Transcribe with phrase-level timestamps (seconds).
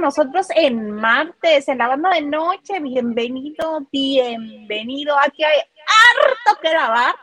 [0.00, 2.80] nosotros en martes, en la banda de noche.
[2.80, 5.14] Bienvenido, bienvenido.
[5.18, 7.14] Aquí hay harto que lavar.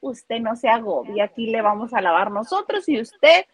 [0.00, 3.46] Usted no se agobie, aquí le vamos a lavar nosotros y usted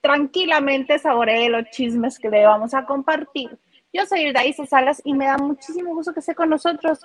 [0.00, 3.56] tranquilamente saboree los chismes que le vamos a compartir.
[3.92, 7.00] Yo soy Daisa Salas y me da muchísimo gusto que esté con nosotros.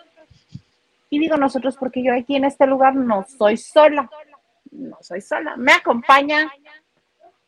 [1.10, 4.10] Y digo nosotros porque yo aquí en este lugar no soy sola.
[4.72, 5.56] No soy sola.
[5.58, 6.52] Me acompaña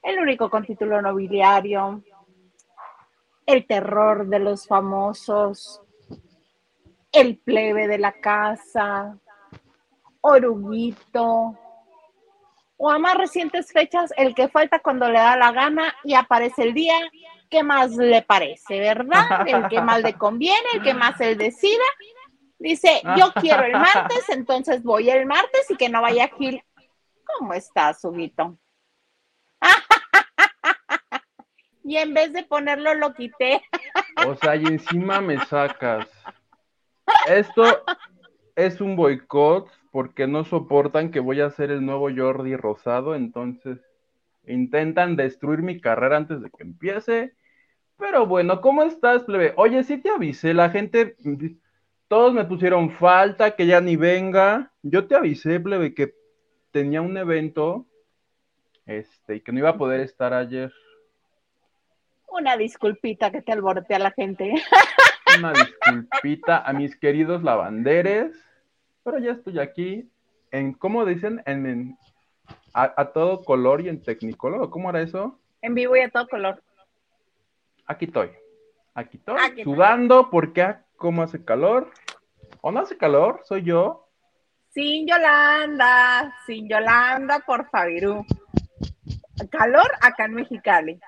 [0.03, 2.03] el único con título nobiliario,
[3.45, 5.81] el terror de los famosos,
[7.11, 9.17] el plebe de la casa,
[10.21, 11.57] oruguito,
[12.77, 16.63] o a más recientes fechas, el que falta cuando le da la gana y aparece
[16.63, 16.95] el día
[17.49, 19.47] que más le parece, ¿verdad?
[19.47, 21.83] El que más le conviene, el que más él decida.
[22.57, 26.63] Dice, yo quiero el martes, entonces voy el martes y que no vaya Gil.
[27.37, 28.57] ¿Cómo estás, Huguito?
[31.83, 33.61] Y en vez de ponerlo, lo quité.
[34.27, 36.07] o sea, y encima me sacas.
[37.27, 37.83] Esto
[38.55, 43.79] es un boicot porque no soportan que voy a ser el nuevo Jordi Rosado, entonces
[44.45, 47.33] intentan destruir mi carrera antes de que empiece.
[47.97, 49.53] Pero bueno, ¿cómo estás, plebe?
[49.55, 51.15] Oye, sí te avisé, la gente,
[52.07, 54.71] todos me pusieron falta, que ya ni venga.
[54.81, 56.13] Yo te avisé, plebe, que
[56.71, 57.85] tenía un evento,
[58.85, 60.73] este, y que no iba a poder estar ayer.
[62.33, 64.55] Una disculpita que te alborote a la gente.
[65.37, 68.35] Una disculpita a mis queridos lavanderes,
[69.03, 70.09] pero ya estoy aquí
[70.49, 71.43] en, ¿cómo dicen?
[71.45, 71.95] En,
[72.73, 75.39] a, todo color y en tecnicolor, ¿cómo era eso?
[75.61, 76.63] En vivo y a todo color.
[77.85, 78.31] Aquí estoy,
[78.95, 81.91] aquí estoy, sudando porque ah, ¿cómo hace calor?
[82.61, 83.41] ¿O no hace calor?
[83.43, 84.09] ¿Soy yo?
[84.69, 88.25] Sin Yolanda, sin Yolanda, por favor.
[89.51, 90.99] Calor acá en Mexicali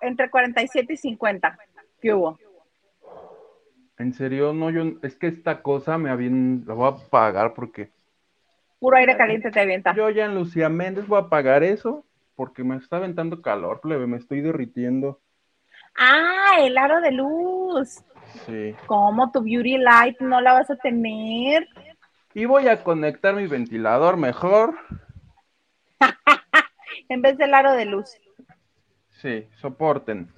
[0.00, 1.58] entre 47 y 50.
[2.00, 2.38] ¿Qué hubo?
[3.98, 7.90] En serio, no, yo, es que esta cosa me bien, la voy a pagar porque.
[8.80, 9.94] Puro aire caliente te avienta.
[9.94, 14.06] Yo ya en Lucía Méndez voy a pagar eso porque me está aventando calor, plebe,
[14.06, 15.20] me estoy derritiendo.
[15.96, 18.02] Ah, el aro de luz.
[18.46, 18.74] Sí.
[18.86, 21.68] ¿Cómo tu beauty light no la vas a tener?
[22.34, 24.74] Y voy a conectar mi ventilador mejor.
[27.08, 28.10] en vez del aro de luz.
[29.24, 30.28] Sí, soporten.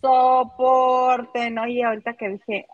[0.00, 1.58] Soporten.
[1.58, 2.66] Oye, ahorita que dije,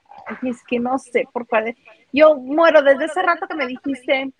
[0.44, 1.74] es que no sé por cuál.
[2.12, 4.32] Yo muero desde ese rato que me dijiste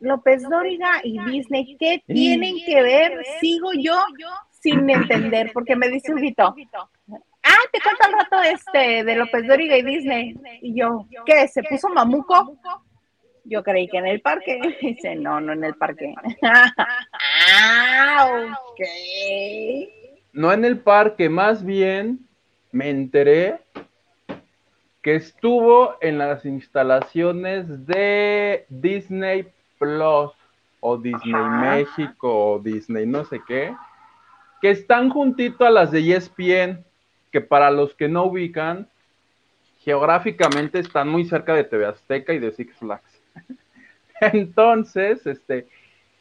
[0.00, 3.24] López Dóriga y Disney, ¿qué tienen que ver?
[3.40, 3.94] Sigo yo
[4.50, 6.52] sin entender, porque me dice un grito.
[7.44, 10.34] Ah, te cuento el rato este de López Dóriga y Disney.
[10.62, 11.46] Y yo, ¿qué?
[11.46, 12.58] ¿Se puso mamuco?
[13.48, 14.60] Yo creí que en el parque.
[14.80, 16.14] Dice, no, no en el parque.
[16.42, 18.80] ah, ok.
[20.32, 22.20] No en el parque, más bien
[22.72, 23.60] me enteré
[25.02, 29.46] que estuvo en las instalaciones de Disney
[29.78, 30.32] Plus
[30.80, 33.74] o Disney México o Disney no sé qué,
[34.60, 36.84] que están juntito a las de ESPN,
[37.30, 38.88] que para los que no ubican,
[39.80, 43.15] geográficamente están muy cerca de TV Azteca y de Six Flags.
[44.20, 45.66] Entonces, este,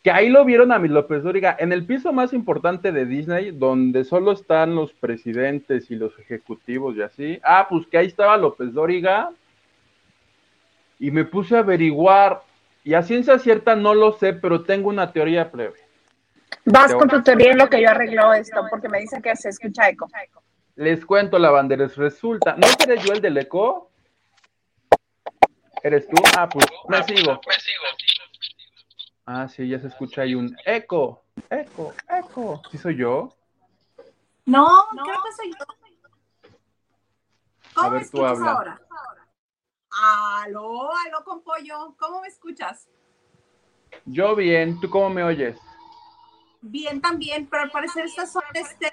[0.04, 3.52] que ahí lo vieron a mi López Dóriga, en el piso más importante de Disney,
[3.52, 7.40] donde solo están los presidentes y los ejecutivos y así.
[7.44, 9.32] Ah, pues que ahí estaba López Dóriga.
[11.00, 12.44] Y me puse a averiguar,
[12.84, 15.74] y a ciencia cierta no lo sé, pero tengo una teoría plebe.
[16.66, 19.50] Vas con tu teoría en lo que yo arreglo esto, porque me dicen que se
[19.50, 20.08] escucha eco.
[20.76, 23.90] Les cuento, la bandera, resulta, ¿no seré yo el del eco?
[25.86, 26.16] ¿Eres tú?
[26.36, 27.40] Ah, pues me sigo.
[29.28, 32.60] Ah, sí, ya se escucha ahí un eco, eco, eco.
[32.72, 33.30] ¿Sí soy yo?
[34.48, 36.50] No, creo que soy yo.
[37.76, 38.82] ¿Cómo me escuchas ahora?
[39.92, 41.96] Aló, aló con pollo.
[42.00, 42.90] ¿Cómo me escuchas?
[44.06, 45.56] Yo bien, ¿tú cómo me oyes?
[46.62, 48.92] Bien también, pero al parecer estas son este,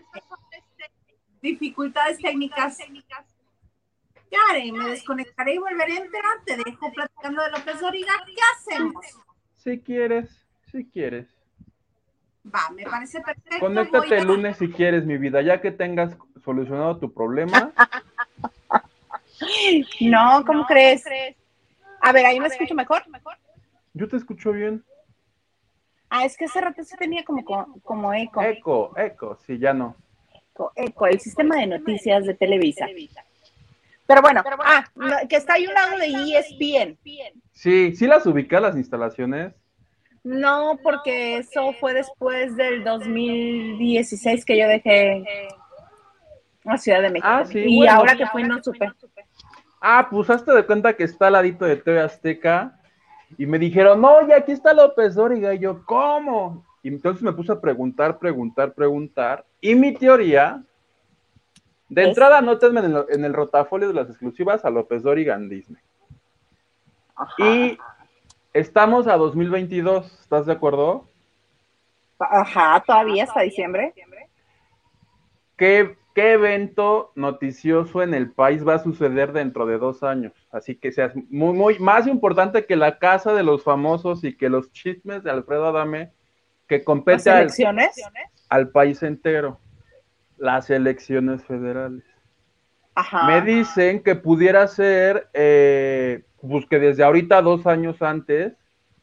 [1.41, 2.77] dificultades técnicas
[4.73, 6.25] me desconectaré y volveré a entrar.
[6.45, 8.13] Te dejo platicando de López Doriga.
[8.27, 9.05] ¿Qué hacemos?
[9.57, 11.29] Si quieres, si quieres.
[12.45, 13.61] Va, me parece perfecto.
[13.61, 17.73] Conéctate el lunes si quieres, mi vida, ya que tengas solucionado tu problema.
[20.01, 21.05] no, ¿cómo crees?
[22.01, 23.05] A ver, ahí me escucho mejor.
[23.95, 24.85] Yo te escucho bien.
[26.11, 27.45] Ah, es que hace rato sí tenía como,
[27.83, 28.43] como eco.
[28.43, 29.97] Eco, eco, sí, ya no.
[30.35, 32.87] Eco, eco, el sistema de noticias de Televisa.
[34.07, 34.85] Pero bueno, ah,
[35.29, 36.99] que está ahí un lado de ESPN.
[37.53, 39.55] Sí, ¿sí las ubicas las instalaciones?
[40.25, 45.25] No, porque eso fue después del 2016 que yo dejé
[46.65, 47.29] A Ciudad de México.
[47.29, 47.93] Ah, sí, y bueno.
[47.93, 48.91] ahora que fui no supe.
[49.81, 52.79] Ah, pues hazte de cuenta que está al ladito de TV Azteca
[53.37, 55.55] y me dijeron, no, ya aquí está López Dóriga.
[55.55, 56.65] Y yo, ¿cómo?
[56.83, 59.45] Y entonces me puse a preguntar, preguntar, preguntar.
[59.61, 60.63] Y mi teoría,
[61.93, 65.51] de entrada, anótenme en el, en el rotafolio de las exclusivas a López Dóriga en
[65.51, 65.83] Disney.
[67.15, 67.35] Ajá.
[67.39, 67.79] Y
[68.55, 71.07] estamos a 2022, ¿estás de acuerdo?
[72.19, 73.93] Ajá, todavía hasta diciembre.
[75.59, 80.33] ¿Qué, qué evento noticioso en el país va a suceder dentro de dos años?
[80.51, 84.49] Así que seas muy, muy más importante que la casa de los famosos y que
[84.49, 86.11] los chismes de Alfredo Adame
[86.69, 87.51] que compete al,
[88.49, 89.61] al país entero,
[90.43, 92.03] las elecciones federales.
[92.97, 93.27] Ajá.
[93.29, 98.53] Me dicen que pudiera ser, eh, pues que desde ahorita dos años antes,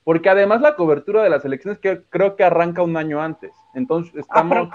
[0.04, 3.52] porque además la cobertura de las elecciones que creo que arranca un año antes.
[3.74, 4.68] Entonces estamos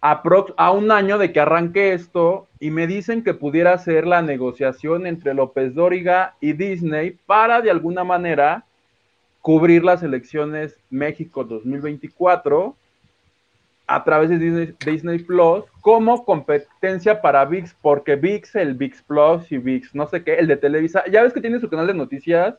[0.00, 4.20] aprox- a un año de que arranque esto y me dicen que pudiera ser la
[4.20, 8.64] negociación entre López Dóriga y Disney para de alguna manera
[9.42, 12.74] cubrir las elecciones México 2024
[13.90, 19.50] a través de Disney, Disney Plus como competencia para VIX, porque VIX, el VIX Plus
[19.50, 21.94] y VIX, no sé qué, el de Televisa, ya ves que tiene su canal de
[21.94, 22.54] noticias,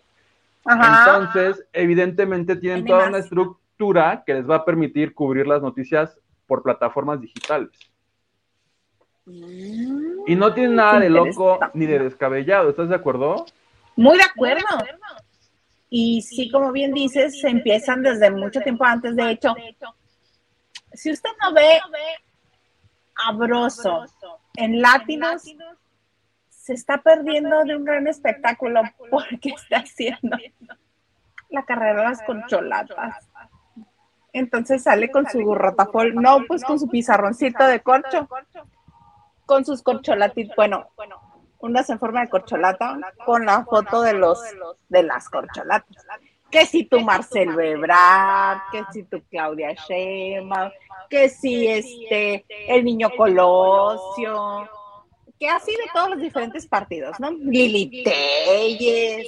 [0.65, 1.17] Ajá.
[1.21, 3.09] entonces evidentemente tienen Tiene toda más.
[3.09, 6.17] una estructura que les va a permitir cubrir las noticias
[6.47, 7.69] por plataformas digitales.
[9.25, 13.45] Mm, Y no tiene nada de loco ni de descabellado, ¿estás de acuerdo?
[13.95, 14.65] Muy de acuerdo.
[15.91, 19.15] Y sí, como bien dices, se empiezan desde mucho tiempo antes.
[19.15, 19.55] De hecho,
[20.99, 21.79] si usted no ve
[23.25, 24.05] a Broso
[24.55, 25.43] en Latinos,
[26.49, 30.37] se está perdiendo de un gran espectáculo porque está haciendo
[31.49, 33.29] la carrera de las corcholatas.
[34.33, 38.27] Entonces sale con su rotafol, no, pues con su pizarroncito de corcho,
[39.45, 40.89] con sus corcholatitos, bueno,
[41.59, 44.39] unas en forma de corcholata, con la foto de los
[44.89, 46.05] de las corcholatas.
[46.51, 50.71] Que si tu Marcelo Ebrard, que si tu Claudia Sheinbaum,
[51.09, 54.67] que si este el niño Colosio,
[55.39, 57.31] que así de todos los diferentes partidos, ¿no?
[57.31, 59.27] Lili Telles,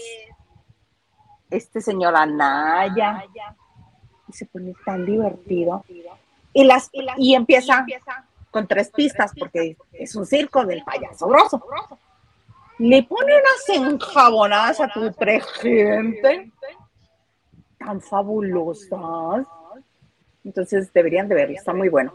[1.49, 3.25] este señor Anaya,
[4.27, 5.85] y se pone tan divertido.
[6.53, 7.85] Y las y empieza
[8.49, 11.63] con tres pistas porque es un circo del payaso grosso.
[12.77, 15.13] Le pone unas enjabonadas a tu
[15.61, 16.51] gente
[17.85, 19.45] tan fabulosas.
[20.43, 22.13] Entonces deberían de verlo, está muy bueno.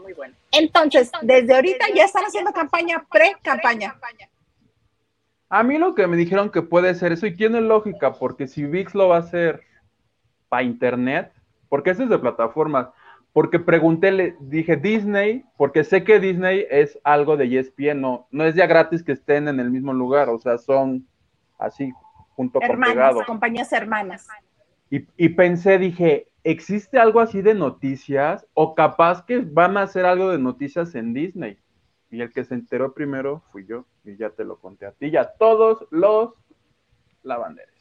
[0.51, 3.95] Entonces, desde ahorita ya están haciendo campaña, pre-campaña.
[5.49, 8.65] A mí lo que me dijeron que puede ser eso y tiene lógica, porque si
[8.65, 9.61] VIX lo va a hacer
[10.49, 11.31] para internet,
[11.69, 12.89] porque eso es de plataformas,
[13.31, 18.43] porque pregunté, le dije Disney, porque sé que Disney es algo de ESPN, no, no
[18.43, 21.07] es ya gratis que estén en el mismo lugar, o sea, son
[21.57, 21.93] así,
[22.35, 23.25] junto con Hermanas, pegado.
[23.25, 24.27] compañías hermanas.
[24.89, 28.45] Y, y pensé, dije, ¿existe algo así de noticias?
[28.53, 31.57] O capaz que van a hacer algo de noticias en Disney.
[32.09, 35.07] Y el que se enteró primero fui yo, y ya te lo conté a ti
[35.07, 36.33] y a todos los
[37.23, 37.75] lavanderes.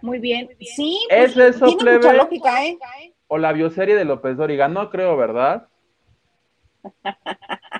[0.00, 0.48] Muy bien.
[0.60, 1.96] Sí, ¿Es pues, eso, tiene plebe?
[1.96, 2.78] mucha lógica, ¿eh?
[3.26, 5.68] O la bioserie de López Dóriga, no creo, ¿verdad?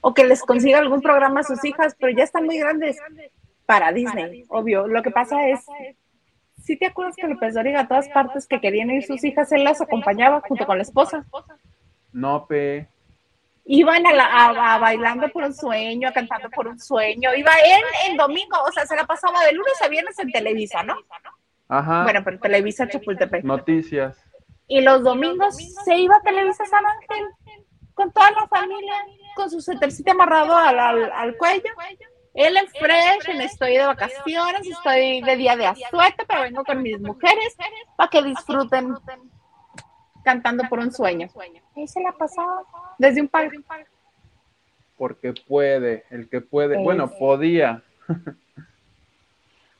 [0.00, 2.96] O que les consiga algún programa a sus hijas, pero ya están muy grandes
[3.64, 4.86] para Disney, obvio.
[4.86, 5.64] Lo que pasa es,
[6.66, 9.64] si te acuerdas que López Dóriga a todas partes que querían ir sus hijas, él
[9.64, 11.24] las acompañaba junto con la esposa.
[12.12, 12.88] No, pe.
[13.64, 17.34] Iban a, la- a- a bailando por un sueño, a cantando por un sueño.
[17.34, 20.82] Iba él en domingo, o sea, se la pasaba de lunes a viernes en Televisa,
[20.82, 20.94] ¿no?
[21.68, 22.04] Ajá.
[22.04, 23.42] Bueno, pero Televisa Chapultepec.
[23.44, 24.16] Noticias.
[24.68, 27.26] Y los domingos se iba a Televisa San Ángel
[27.94, 28.94] con toda la familia,
[29.34, 31.70] con su setercito amarrado al, al- al cuello.
[32.36, 36.82] Él en fresh, en estoy de vacaciones, estoy de día de asueto, pero vengo con
[36.82, 37.56] mis mujeres
[37.96, 38.94] para que disfruten
[40.22, 41.28] cantando por un sueño.
[41.74, 42.62] Ahí se la pasaba
[42.98, 43.56] desde un palco.
[44.98, 46.76] Porque puede, el que puede.
[46.82, 47.82] Bueno, podía.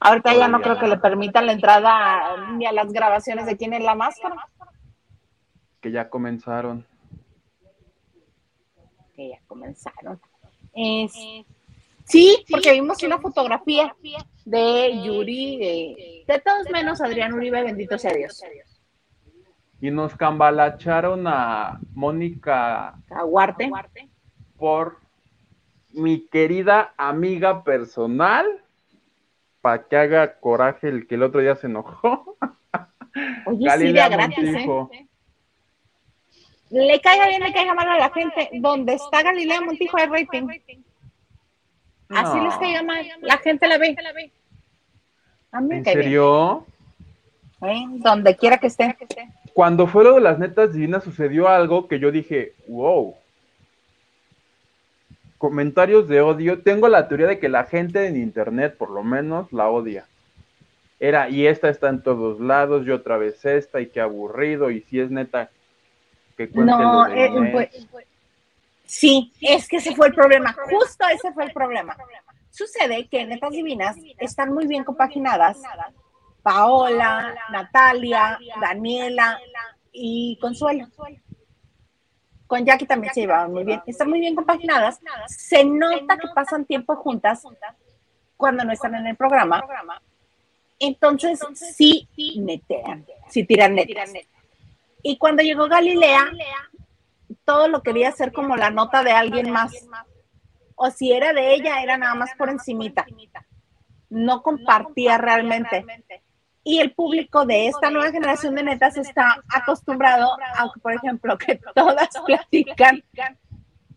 [0.01, 3.73] Ahorita ya no creo que le permitan la entrada ni a las grabaciones de quién
[3.75, 4.37] es la máscara.
[5.81, 6.87] Que ya comenzaron.
[9.15, 10.21] que ya comenzaron.
[10.75, 11.15] Es-
[12.07, 13.95] sí, porque vimos una fotografía
[14.45, 18.43] de Yuri, de, de todos menos Adrián Uribe, bendito sea Dios.
[19.81, 23.71] Y nos cambalacharon a Mónica Aguarte.
[24.57, 24.99] por
[25.93, 28.47] mi querida amiga personal
[29.61, 32.37] para que haga coraje el que el otro día se enojó.
[33.47, 34.91] Oye, sí, Galilea gratis, Montijo.
[34.93, 35.07] ¿eh?
[36.71, 40.47] le caiga bien, le caiga mal a la gente, donde está Galilea Montijo hay rating.
[42.09, 43.97] Así les caiga mal, la gente la ve.
[45.53, 46.67] ¿En serio?
[47.63, 47.85] ¿Eh?
[47.99, 48.95] Donde quiera que esté.
[49.55, 53.15] Cuando fue lo de las netas divinas sucedió algo que yo dije, wow.
[55.39, 56.61] Comentarios de odio.
[56.61, 60.05] Tengo la teoría de que la gente en internet, por lo menos, la odia.
[61.01, 64.81] Era, y esta está en todos lados, y otra vez esta, y qué aburrido, y
[64.83, 65.51] si es neta,
[66.37, 67.31] que No, eh,
[68.87, 71.97] sí, es que ese fue el problema, justo ese fue el problema.
[72.50, 75.61] Sucede que Netas Divinas están muy bien compaginadas.
[76.43, 79.38] Paola, Natalia, Daniela
[79.93, 80.87] y Consuelo.
[82.47, 83.83] Con Jackie también se llevaban muy bien.
[83.87, 85.00] Están muy bien compaginadas.
[85.26, 87.43] Se nota que pasan tiempo juntas
[88.37, 89.62] cuando no están en el programa.
[90.78, 94.12] Entonces, sí netean, sí tiran netas.
[95.02, 96.31] Y cuando llegó Galilea,
[97.45, 99.73] todo lo quería hacer como la nota de alguien más
[100.76, 103.06] o si era de ella, era nada más por encimita.
[104.11, 105.85] No compartía realmente.
[106.62, 111.61] Y el público de esta nueva generación de netas está acostumbrado a, por ejemplo, que
[111.75, 113.02] todas platican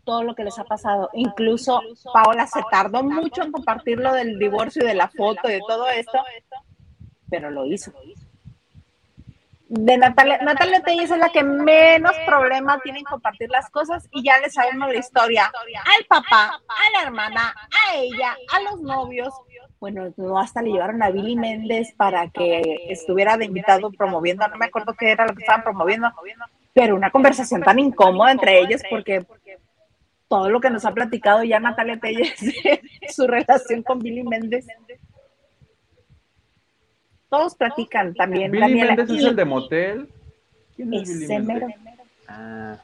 [0.05, 1.09] todo lo que les ha pasado.
[1.13, 1.81] Incluso
[2.13, 5.61] Paola se tardó mucho en compartir lo del divorcio y de la foto y de
[5.67, 6.19] todo esto,
[7.29, 7.91] pero lo hizo
[9.69, 14.23] de Natalia, Natalia Telles es la que menos problema tiene en compartir las cosas y
[14.23, 19.31] ya le sabemos la historia al papá, a la hermana, a ella, a los novios.
[19.79, 24.57] Bueno, no, hasta le llevaron a Billy Méndez para que estuviera de invitado promoviendo, no
[24.57, 26.11] me acuerdo qué era lo que estaban promoviendo,
[26.73, 29.25] pero una conversación tan incómoda entre ellos porque
[30.27, 32.33] todo lo que nos ha platicado ya Natalia Telles,
[33.09, 34.65] su relación con Billy Méndez
[37.29, 38.51] todos platican también.
[38.51, 40.09] Billy Méndez es el de Motel.
[40.75, 41.63] ¿Quién es, Billy Méndez?
[42.27, 42.77] Ah.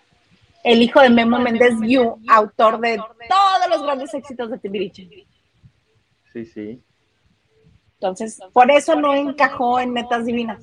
[0.63, 5.07] El hijo de Memo Méndez Yu, autor de todos los grandes éxitos de Timbiriche.
[6.33, 6.81] Sí, sí.
[7.99, 10.61] Entonces, por eso no encajó en Metas Divinas.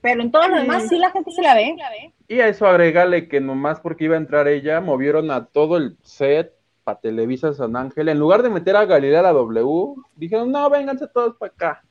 [0.00, 1.76] Pero en todo lo demás sí la gente se la ve.
[2.26, 5.96] Y a eso agregale que nomás porque iba a entrar ella, movieron a todo el
[6.02, 8.08] set para Televisa San Ángel.
[8.08, 11.82] En lugar de meter a Galilea a la W, dijeron, no, vénganse todos para acá.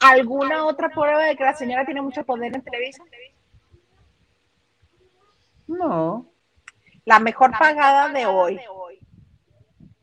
[0.00, 3.02] ¿Alguna otra prueba de que la señora tiene mucho poder en Televisa?
[5.66, 6.26] No.
[7.04, 8.60] La mejor pagada de hoy.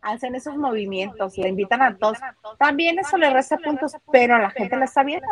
[0.01, 2.17] Hacen esos movimientos, le invitan a todos.
[2.57, 5.27] También eso le resta puntos, pero la gente la está viendo.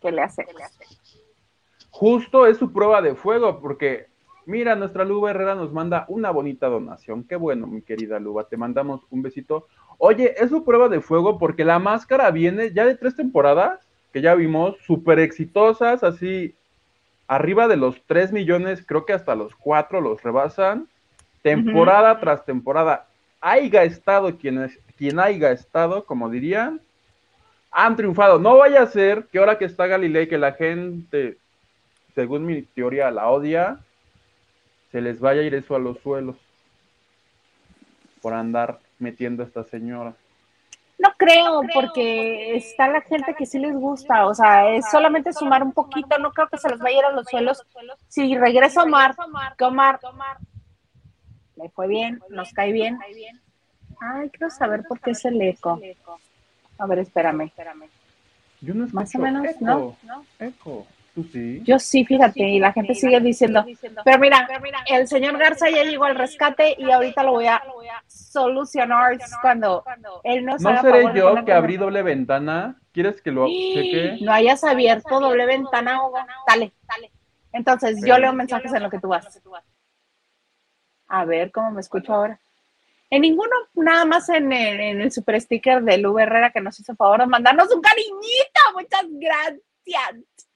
[0.00, 0.46] ¿Qué le hace?
[1.90, 4.08] Justo es su prueba de fuego, porque
[4.48, 7.24] Mira, nuestra Luba Herrera nos manda una bonita donación.
[7.24, 8.48] Qué bueno, mi querida Luba.
[8.48, 9.66] Te mandamos un besito.
[9.98, 13.80] Oye, es su prueba de fuego porque la máscara viene ya de tres temporadas
[14.12, 16.54] que ya vimos, súper exitosas, así
[17.26, 20.88] arriba de los tres millones, creo que hasta los cuatro los rebasan.
[21.42, 23.06] Temporada tras temporada.
[23.40, 26.80] Haiga estado quien, es, quien haya estado, como dirían,
[27.70, 28.38] han triunfado.
[28.38, 31.36] No vaya a ser que ahora que está Galilei, que la gente,
[32.14, 33.78] según mi teoría, la odia,
[34.90, 36.36] se les vaya a ir eso a los suelos
[38.20, 40.14] por andar metiendo a esta señora.
[40.98, 45.62] No creo, porque está la gente que sí les gusta, o sea, es solamente sumar
[45.62, 47.64] un poquito, no creo que se les vaya a ir a los suelos.
[48.08, 49.14] Si regresa Omar,
[49.56, 50.00] que Omar
[51.56, 52.98] le fue bien, nos cae bien.
[54.00, 55.80] Ay, quiero saber por qué es el eco.
[56.78, 57.52] A ver, espérame.
[58.60, 59.96] Yo no Más o menos, ¿no?
[60.40, 60.86] Eco.
[61.64, 63.64] Yo sí, fíjate, y la gente sigue diciendo,
[64.04, 64.48] pero mira,
[64.86, 67.62] el señor Garza ya llegó al rescate y ahorita lo voy a
[68.06, 69.84] solucionar cuando
[70.22, 72.80] él no ¿No seré yo que abrí doble ventana?
[72.92, 74.18] ¿Quieres que lo cheque?
[74.20, 76.00] No hayas abierto doble ventana,
[76.46, 77.12] Dale, dale.
[77.52, 79.40] Entonces, yo leo mensajes en lo que tú vas.
[81.08, 82.40] A ver cómo me escucho ahora.
[83.10, 86.78] En ninguno, nada más en el, en el super sticker de Lu Herrera que nos
[86.78, 88.60] hizo favor de mandarnos un cariñito.
[88.74, 90.47] Muchas gracias.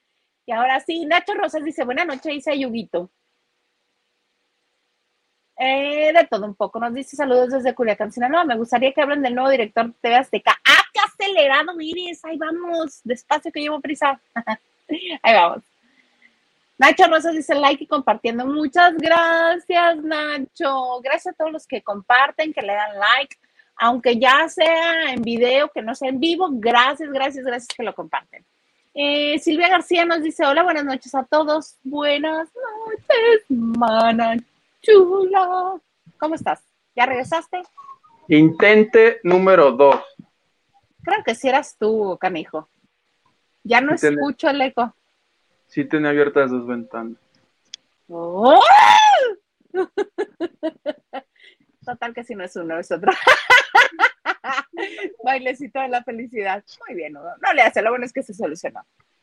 [0.46, 3.10] Y ahora sí, Nacho Rosas dice, buena noche, dice Yuguito.
[5.56, 8.44] Eh, de todo un poco, nos dice saludos desde Culiacán, Sinaloa.
[8.44, 10.58] Me gustaría que hablen del nuevo director de TV Azteca.
[10.64, 12.24] ¡Ah, qué acelerado, Iris!
[12.24, 14.20] Ahí vamos, despacio que llevo prisa.
[15.22, 15.62] Ahí vamos.
[16.78, 18.44] Nacho Rosas dice like y compartiendo.
[18.44, 21.00] Muchas gracias, Nacho.
[21.00, 23.36] Gracias a todos los que comparten, que le dan like,
[23.76, 26.48] aunque ya sea en video, que no sea en vivo.
[26.50, 28.44] Gracias, gracias, gracias que lo comparten.
[28.94, 31.76] Eh, Silvia García nos dice, hola, buenas noches a todos.
[31.82, 34.36] Buenas noches, mana
[34.82, 35.80] chula.
[36.18, 36.62] ¿Cómo estás?
[36.94, 37.62] ¿Ya regresaste?
[38.28, 39.96] Intente número dos.
[41.02, 42.68] Creo que si eras tú, canijo.
[43.64, 44.94] Ya no escucho el eco.
[45.68, 47.16] Sí tenía abiertas dos ventanas.
[48.08, 48.62] ¡Oh!
[51.84, 53.10] Total que si no es uno, es otro.
[55.24, 56.64] Bailecito de la felicidad.
[56.86, 58.80] Muy bien, no, no le hace, lo bueno es que se solucionó.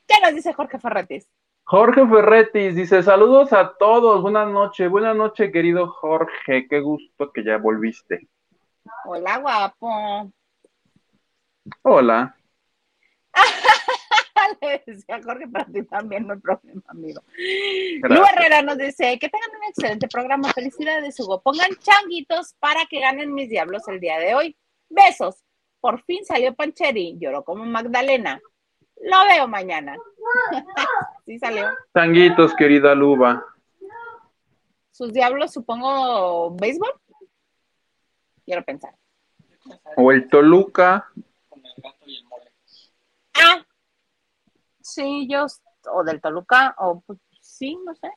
[0.08, 1.30] ¿Qué nos dice Jorge Ferretis?
[1.64, 7.44] Jorge Ferretis dice, saludos a todos, buenas noches, buenas noches querido Jorge, qué gusto que
[7.44, 8.28] ya volviste.
[9.06, 10.32] Hola, guapo.
[11.84, 12.36] Hola.
[14.62, 17.22] Le decía Jorge, para ti también no hay problema, amigo.
[18.02, 20.52] Lu Herrera nos dice que tengan un excelente programa.
[20.54, 21.42] Felicidades, Hugo.
[21.42, 24.58] Pongan changuitos para que ganen mis diablos el día de hoy.
[24.90, 25.44] Besos.
[25.80, 27.18] Por fin salió Pancheri.
[27.20, 28.42] Lloró como Magdalena.
[29.02, 29.96] Lo veo mañana.
[31.26, 31.70] sí salió.
[31.94, 33.46] Changuitos, querida Luba.
[34.92, 36.92] Sus diablos, supongo, béisbol.
[38.46, 38.94] Quiero pensar.
[39.96, 41.10] O el Toluca.
[41.48, 42.52] Con el gato y el mole.
[43.36, 43.66] Ah,
[44.82, 45.46] sí, yo,
[45.94, 48.12] o del Toluca, o pues, sí, no sé.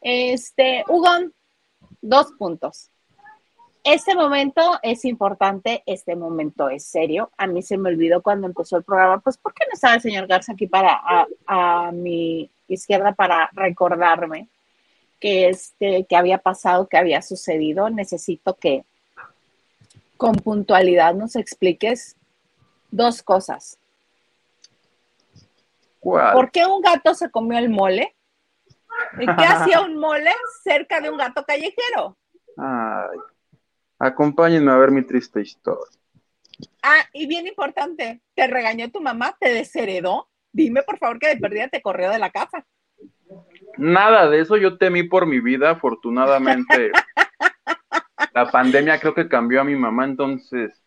[0.00, 1.08] Este, Hugo,
[2.00, 2.90] dos puntos.
[3.82, 7.30] Este momento es importante, este momento es serio.
[7.38, 10.02] A mí se me olvidó cuando empezó el programa, pues ¿por qué no estaba el
[10.02, 11.00] señor Garza aquí para
[11.46, 14.48] a, mi izquierda para recordarme
[15.18, 17.88] que este que había pasado, que había sucedido?
[17.88, 18.84] Necesito que
[20.18, 22.16] con puntualidad nos expliques
[22.90, 23.78] dos cosas.
[26.02, 28.14] ¿Por qué un gato se comió el mole?
[29.18, 32.16] ¿Y qué hacía un mole cerca de un gato callejero?
[32.58, 33.18] Ay.
[34.00, 35.84] Acompáñenme a ver mi triste historia.
[36.82, 39.36] Ah, y bien importante, ¿te regañó tu mamá?
[39.38, 40.30] ¿Te desheredó?
[40.52, 42.66] Dime por favor que de perdida te corrió de la casa.
[43.76, 46.92] Nada de eso, yo temí por mi vida, afortunadamente.
[48.34, 50.82] la pandemia creo que cambió a mi mamá, entonces,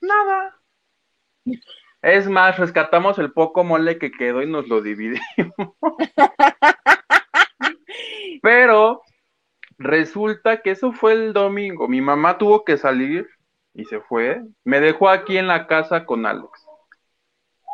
[0.00, 0.56] nada.
[2.00, 5.20] Es más, rescatamos el poco mole que quedó y nos lo dividimos.
[8.42, 9.02] Pero
[9.78, 11.88] Resulta que eso fue el domingo.
[11.88, 13.28] Mi mamá tuvo que salir
[13.74, 14.42] y se fue.
[14.64, 16.66] Me dejó aquí en la casa con Alex.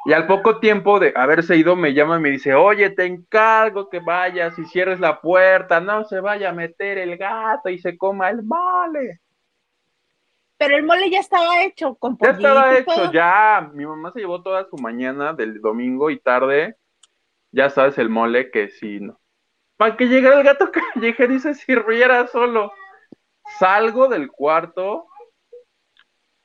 [0.07, 3.91] Y al poco tiempo de haberse ido, me llama y me dice, oye, te encargo
[3.91, 7.99] que vayas y cierres la puerta, no se vaya a meter el gato y se
[7.99, 9.21] coma el mole.
[10.57, 13.71] Pero el mole ya estaba hecho, con Ya estaba hecho, ya.
[13.75, 16.77] Mi mamá se llevó toda su mañana del domingo y tarde.
[17.53, 19.19] Ya sabes, el mole que sí, no
[19.79, 22.73] para que llegara el gato callejero y se sirviera solo.
[23.59, 25.07] Salgo del cuarto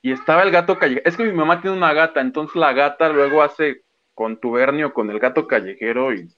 [0.02, 1.10] y estaba el gato callejero.
[1.10, 3.82] Es que mi mamá tiene una gata, entonces la gata luego hace
[4.14, 6.30] contubernio con el gato callejero y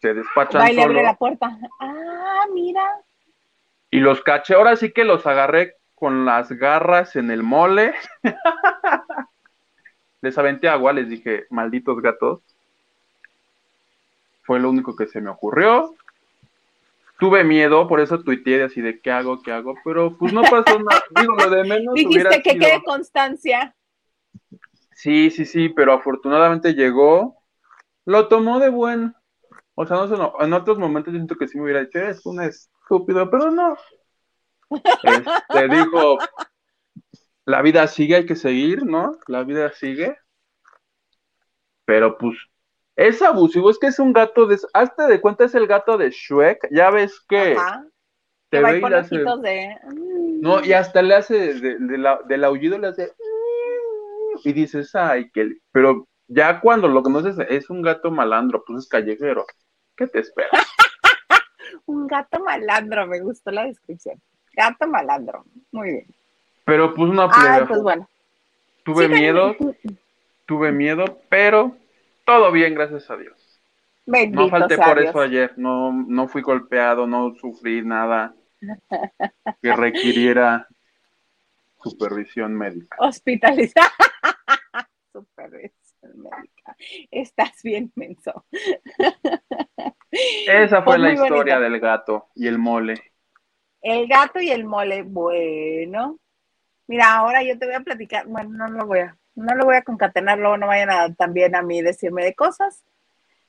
[0.00, 1.58] se despachan Baile abre la puerta.
[1.80, 2.84] Ah, mira.
[3.90, 7.94] Y los caché, ahora sí que los agarré con las garras en el mole.
[10.20, 12.40] les aventé agua, les dije, malditos gatos.
[14.42, 15.96] Fue lo único que se me ocurrió
[17.18, 20.78] tuve miedo, por eso tuiteé así de qué hago, qué hago, pero pues no pasó
[20.78, 21.02] nada.
[21.20, 21.94] Digo, lo de menos.
[21.94, 23.74] Dijiste que quede constancia.
[24.92, 27.42] Sí, sí, sí, pero afortunadamente llegó,
[28.04, 29.14] lo tomó de buen.
[29.74, 31.98] O sea, no, sé, no en otros momentos yo siento que sí me hubiera dicho,
[31.98, 33.76] es un estúpido, pero no.
[34.70, 36.18] Este, dijo,
[37.44, 39.18] la vida sigue, hay que seguir, ¿no?
[39.26, 40.16] La vida sigue.
[41.84, 42.36] Pero pues
[42.96, 44.58] es abusivo, es que es un gato de.
[44.72, 46.68] Hazte de cuenta, es el gato de Shrek.
[46.70, 47.56] Ya ves que.
[48.48, 49.16] Te ve y hace...
[49.16, 49.76] de.
[50.40, 51.54] No, y hasta le hace.
[51.54, 53.12] del aullido le hace.
[54.44, 55.56] Y dices, ay, que.
[55.72, 59.44] Pero ya cuando lo conoces, es un gato malandro, pues es callejero.
[59.94, 60.50] ¿Qué te esperas?
[61.86, 64.20] un gato malandro, me gustó la descripción.
[64.54, 66.06] Gato malandro, muy bien.
[66.64, 68.08] Pero pues una Ay, pues bueno.
[68.84, 69.54] Tuve miedo,
[70.46, 71.76] tuve miedo, pero
[72.26, 73.62] todo bien, gracias a Dios.
[74.04, 78.34] no falté por eso ayer, no, no fui golpeado, no sufrí nada
[79.62, 80.66] que requiriera
[81.82, 82.96] supervisión médica.
[82.98, 83.92] Hospitalizada.
[85.12, 86.76] supervisión médica.
[87.10, 88.44] Estás bien, menso.
[90.10, 93.12] Esa fue pues la historia del gato y el mole.
[93.82, 96.18] El gato y el mole, bueno.
[96.88, 99.76] Mira, ahora yo te voy a platicar, bueno, no lo voy a, no lo voy
[99.76, 102.82] a concatenar, luego no vayan a, también a mí decirme de cosas.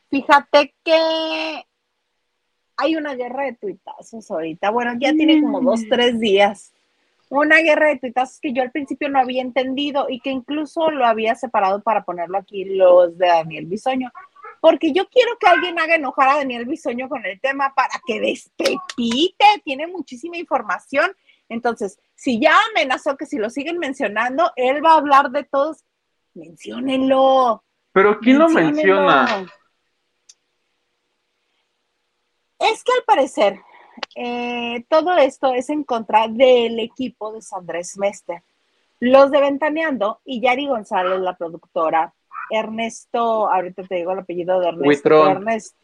[0.10, 1.66] Fíjate que
[2.78, 4.70] hay una guerra de tuitazos ahorita.
[4.70, 5.90] Bueno, ya tiene como dos, mm.
[5.90, 6.74] tres días.
[7.30, 11.06] Una guerra de tuitazos que yo al principio no había entendido y que incluso lo
[11.06, 14.12] había separado para ponerlo aquí los de Daniel Bisoño.
[14.62, 18.20] Porque yo quiero que alguien haga enojar a Daniel Bisoño con el tema para que
[18.20, 19.46] despepite.
[19.64, 21.12] Tiene muchísima información
[21.50, 25.84] entonces, si ya amenazó que si lo siguen mencionando, él va a hablar de todos,
[26.34, 27.64] menciónenlo.
[27.92, 29.46] Pero ¿quién lo menciona?
[32.60, 33.60] Es que al parecer
[34.16, 38.44] eh, todo esto es en contra del equipo de Sandrés Mester.
[39.00, 42.14] Los de Ventaneando y Yari González, la productora,
[42.50, 45.30] Ernesto, ahorita te digo el apellido de Ernesto.
[45.30, 45.78] Ernesto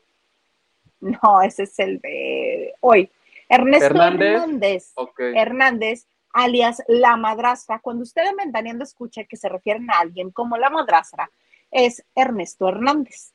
[1.03, 3.11] no, ese es el de hoy.
[3.53, 7.79] Ernesto Hernández, Hernández, alias La Madrastra.
[7.79, 11.29] Cuando usted en Ventaneando escuche que se refieren a alguien como La Madrastra,
[11.69, 13.33] es Ernesto Hernández.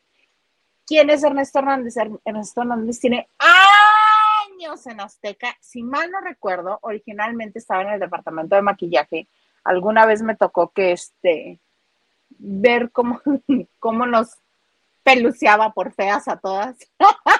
[0.86, 1.96] ¿Quién es Ernesto Hernández?
[2.24, 5.56] Ernesto Hernández tiene años en Azteca.
[5.60, 9.28] Si mal no recuerdo, originalmente estaba en el departamento de maquillaje.
[9.62, 11.60] Alguna vez me tocó que este
[12.30, 13.20] ver cómo,
[13.78, 14.36] cómo nos
[15.04, 16.76] peluceaba por feas a todas.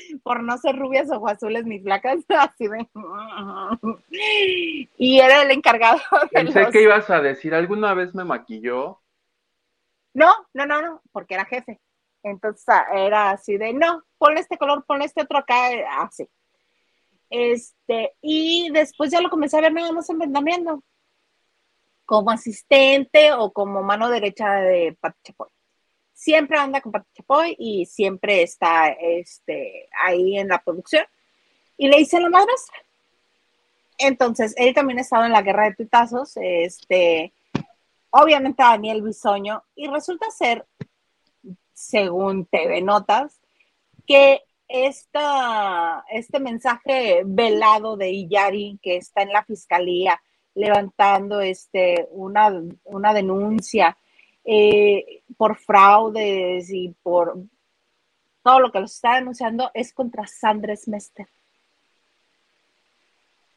[0.22, 2.88] por no ser rubias o azules ni flacas, así de...
[4.98, 9.00] Y era el encargado de Pensé que ibas a decir, ¿alguna vez me maquilló?
[10.12, 11.80] No, no, no, no, porque era jefe.
[12.22, 15.68] Entonces ah, era así de, no, ponle este color, ponle este otro acá,
[16.00, 16.28] así.
[17.30, 20.18] Este, y después ya lo comencé a ver nada más en
[22.04, 25.48] como asistente o como mano derecha de Pati Chapoy.
[26.20, 31.02] Siempre anda con Pati Chapoy y siempre está este, ahí en la producción.
[31.78, 32.76] Y le hice la madrastra.
[33.96, 37.32] Entonces, él también ha estado en la guerra de tutazos, este,
[38.10, 40.66] obviamente Daniel Bisoño, y resulta ser,
[41.72, 43.40] según TV Notas,
[44.06, 50.20] que esta, este mensaje velado de Iyari, que está en la fiscalía
[50.54, 52.52] levantando este, una,
[52.84, 53.96] una denuncia
[54.44, 57.36] eh, por fraudes y por
[58.42, 61.28] todo lo que los está denunciando, es contra Sandres Mester.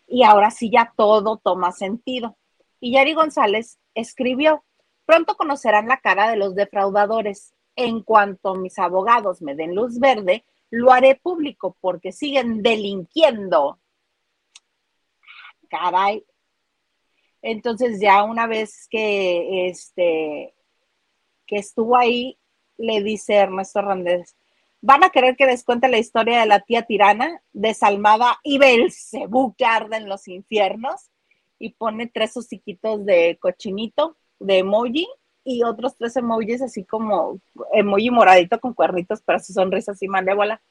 [0.08, 2.38] Y ahora sí ya todo toma sentido.
[2.80, 4.64] Y Yari González escribió,
[5.06, 7.54] pronto conocerán la cara de los defraudadores.
[7.76, 13.80] En cuanto mis abogados me den luz verde, lo haré público porque siguen delinquiendo.
[15.70, 16.24] Caray.
[17.42, 20.54] Entonces ya una vez que este
[21.46, 22.38] que estuvo ahí,
[22.78, 24.36] le dice Ernesto Hernández,
[24.82, 29.56] van a querer que les cuente la historia de la tía tirana, desalmada y Belcebú
[29.56, 31.10] que arde en los infiernos
[31.60, 35.08] y pone tres hociquitos de cochinito, de emoji,
[35.46, 37.40] y otros tres emojis así como
[37.74, 40.62] emoji moradito con cuernitos para su sonrisa así malévola.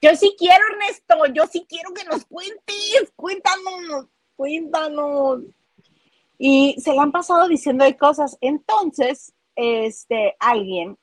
[0.00, 5.42] Yo sí quiero, Ernesto, yo sí quiero que nos cuentes, cuéntanos, cuéntanos.
[6.38, 8.36] Y se le han pasado diciendo de cosas.
[8.40, 10.96] Entonces, este, alguien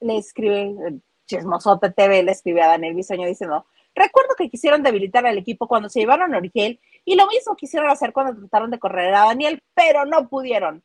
[0.00, 5.38] le escribe, Chismosote TV le escribe a Daniel Bisoño diciendo, Recuerdo que quisieron debilitar al
[5.38, 9.14] equipo cuando se llevaron a Origel y lo mismo quisieron hacer cuando trataron de correr
[9.14, 10.84] a Daniel, pero no pudieron.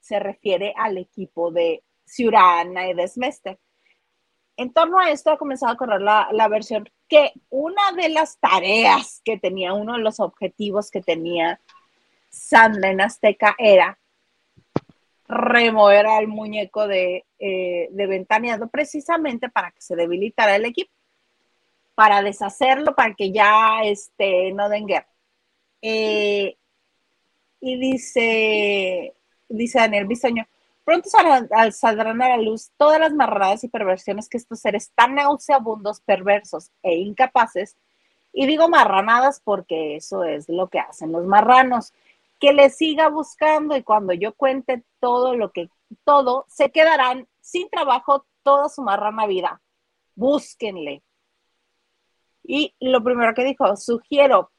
[0.00, 3.60] Se refiere al equipo de Ciurana y Desmester.
[4.56, 8.36] En torno a esto ha comenzado a correr la, la versión que una de las
[8.40, 11.60] tareas que tenía, uno de los objetivos que tenía
[12.30, 14.00] Sandra en Azteca era
[15.32, 20.92] remover al muñeco de, eh, de Ventaneando precisamente para que se debilitara el equipo
[21.94, 25.08] para deshacerlo, para que ya este, no den guerra.
[25.82, 26.56] Eh,
[27.60, 29.14] y dice,
[29.48, 30.46] dice Daniel Bisoño,
[30.84, 36.00] pronto saldrán a la luz todas las marradas y perversiones que estos seres tan nauseabundos,
[36.00, 37.76] perversos e incapaces,
[38.32, 41.92] y digo marranadas porque eso es lo que hacen los marranos,
[42.42, 45.70] que le siga buscando y cuando yo cuente todo lo que,
[46.02, 49.62] todo, se quedarán sin trabajo toda su marrana vida.
[50.16, 51.04] Búsquenle,
[52.42, 54.50] y lo primero que dijo, sugiero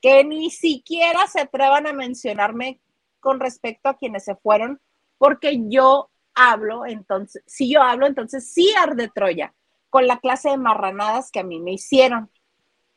[0.00, 2.80] que ni siquiera se atrevan a mencionarme
[3.18, 4.80] con respecto a quienes se fueron,
[5.18, 9.52] porque yo hablo, entonces, si yo hablo, entonces sí arde Troya,
[9.90, 12.30] con la clase de marranadas que a mí me hicieron.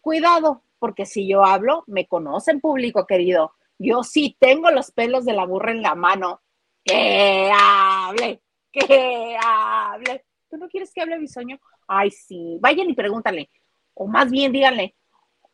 [0.01, 3.54] Cuidado, porque si yo hablo, me conocen público querido.
[3.77, 6.41] Yo sí tengo los pelos de la burra en la mano.
[6.83, 10.23] Que hable, que hable.
[10.49, 11.59] ¿Tú no quieres que hable bisoño?
[11.87, 12.57] Ay, sí.
[12.61, 13.49] Vayan y pregúntale
[13.95, 14.95] o más bien díganle,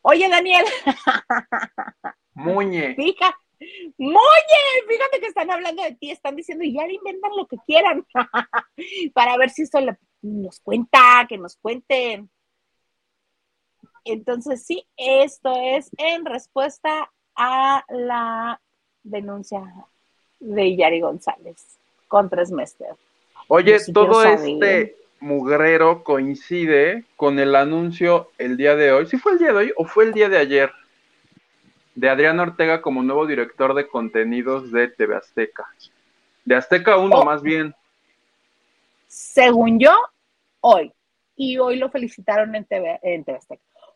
[0.01, 0.65] oye Daniel,
[2.33, 2.95] Muñe.
[2.95, 3.37] Fija,
[3.97, 4.17] Muñe,
[4.89, 8.05] fíjate que están hablando de ti, están diciendo y ya le inventan lo que quieran
[9.13, 9.79] para ver si esto
[10.21, 12.29] nos cuenta, que nos cuenten.
[14.03, 18.59] Entonces, sí, esto es en respuesta a la
[19.03, 19.61] denuncia
[20.39, 22.95] de Yari González contra Smester.
[23.47, 29.05] Oye, todo este, mugrero coincide con el anuncio el día de hoy.
[29.07, 30.71] ¿Sí fue el día de hoy o fue el día de ayer?
[31.95, 35.67] De Adrián Ortega como nuevo director de contenidos de TV Azteca.
[36.45, 37.75] De Azteca 1 más bien.
[39.07, 39.95] Según yo,
[40.61, 40.93] hoy.
[41.35, 43.39] Y hoy lo felicitaron en TV, en TV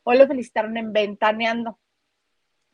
[0.04, 1.80] Hoy lo felicitaron en Ventaneando,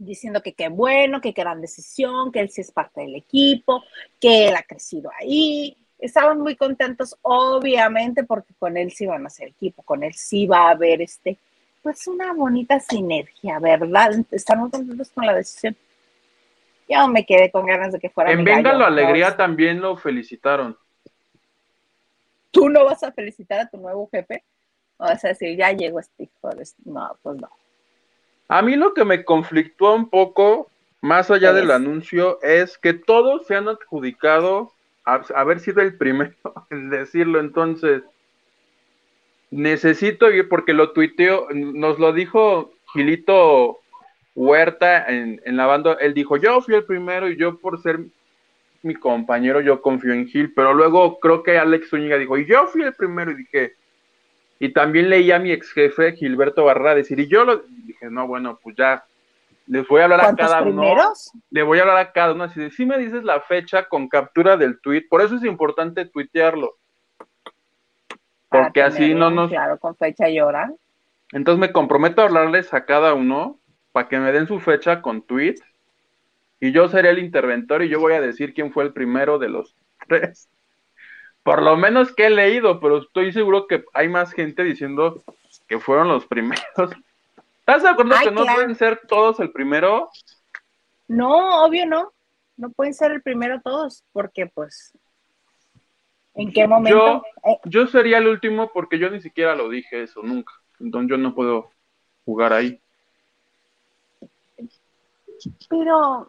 [0.06, 3.84] diciendo que qué bueno, que qué gran decisión, que él sí es parte del equipo,
[4.20, 5.78] que él ha crecido ahí.
[6.00, 10.48] Estaban muy contentos, obviamente, porque con él sí van a ser equipo, con él sí
[10.48, 11.38] va a haber este,
[11.84, 14.12] pues una bonita sinergia, ¿verdad?
[14.32, 15.76] Están muy contentos con la decisión.
[16.90, 18.32] Yo me quedé con ganas de que fuera.
[18.32, 20.78] En Venga la Alegría también lo felicitaron.
[22.50, 24.44] ¿Tú no vas a felicitar a tu nuevo jefe?
[24.98, 26.68] O vas a decir, ya llegó este hijo de...
[26.84, 27.50] No, pues no.
[28.52, 33.48] A mí lo que me conflictúa un poco, más allá del anuncio, es que todos
[33.48, 34.74] se han adjudicado
[35.06, 36.34] a haber sido el primero
[36.70, 37.40] en decirlo.
[37.40, 38.04] Entonces,
[39.52, 43.80] necesito ir porque lo tuiteó, nos lo dijo Gilito
[44.36, 45.96] Huerta en, en la banda.
[46.02, 48.02] Él dijo, yo fui el primero y yo por ser
[48.84, 52.68] mi compañero, yo confío en Gil, pero luego creo que Alex Zúñiga dijo, y yo
[52.68, 53.76] fui el primero y dije,
[54.62, 58.28] y también leí a mi ex jefe Gilberto Barra decir, y yo lo dije, no,
[58.28, 59.04] bueno, pues ya,
[59.66, 61.32] les voy a hablar a cada primeros?
[61.34, 61.44] uno.
[61.50, 64.08] Le voy a hablar a cada uno, así de, si me dices la fecha con
[64.08, 66.76] captura del tweet, por eso es importante tuitearlo.
[68.50, 69.50] Porque así no nos...
[69.50, 70.72] Claro, con fecha y hora.
[71.32, 73.58] Entonces me comprometo a hablarles a cada uno
[73.94, 75.56] para que me den su fecha con tweet.
[76.60, 79.50] Y yo seré el interventor y yo voy a decir quién fue el primero de
[79.50, 79.76] los
[80.08, 80.48] tres
[81.44, 85.24] por lo menos que he leído, pero estoy seguro que hay más gente diciendo
[85.68, 86.64] que fueron los primeros.
[87.60, 90.10] ¿Estás de acuerdo que no pueden ser todos el primero?
[91.08, 92.12] No, obvio no.
[92.58, 94.94] No pueden ser el primero todos, porque pues,
[96.36, 96.98] ¿en qué momento?
[96.98, 100.54] Yo, eh, yo sería el último porque yo ni siquiera lo dije eso, nunca.
[100.80, 101.72] Entonces yo no puedo
[102.26, 102.80] jugar ahí.
[105.70, 106.28] Pero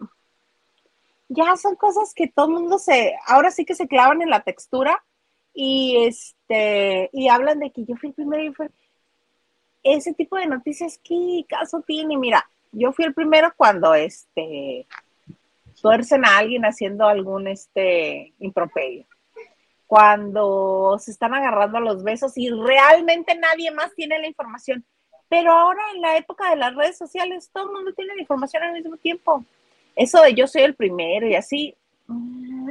[1.32, 4.40] ya son cosas que todo el mundo se, ahora sí que se clavan en la
[4.40, 5.02] textura
[5.54, 8.70] y este, y hablan de que yo fui el primero y fue,
[9.82, 12.16] ese tipo de noticias, ¿qué caso tiene?
[12.16, 14.86] Mira, yo fui el primero cuando, este,
[15.80, 19.04] tuercen a alguien haciendo algún, este, improperio.
[19.86, 24.84] Cuando se están agarrando a los besos y realmente nadie más tiene la información.
[25.28, 28.62] Pero ahora en la época de las redes sociales, todo el mundo tiene la información
[28.62, 29.44] al mismo tiempo
[29.96, 31.76] eso de yo soy el primero y así,
[32.06, 32.70] mm,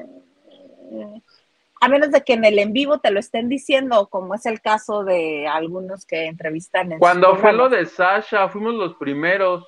[1.84, 4.62] a menos de que en el en vivo te lo estén diciendo, como es el
[4.62, 6.92] caso de algunos que entrevistan.
[6.92, 9.66] En Cuando fue lo de Sasha, fuimos los primeros.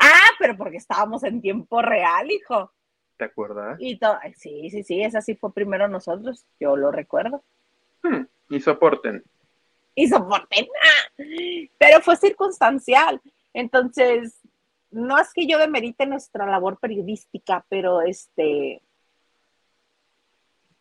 [0.00, 2.72] Ah, pero porque estábamos en tiempo real, hijo.
[3.16, 3.80] ¿Te acuerdas?
[3.80, 4.00] Y
[4.34, 7.44] sí, sí, sí, esa sí fue primero nosotros, yo lo recuerdo.
[8.02, 9.22] Hmm, y soporten.
[9.94, 10.66] Y soporten.
[11.78, 13.20] pero fue circunstancial.
[13.52, 14.40] Entonces,
[14.94, 18.80] no es que yo demerite nuestra labor periodística, pero este,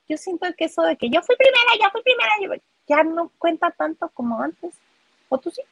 [0.08, 3.71] yo siento que eso de que yo fui primera, ya fui primera, ya no cuenta
[3.71, 4.78] tanto como antes.
[5.30, 5.63] ¿O tú sí?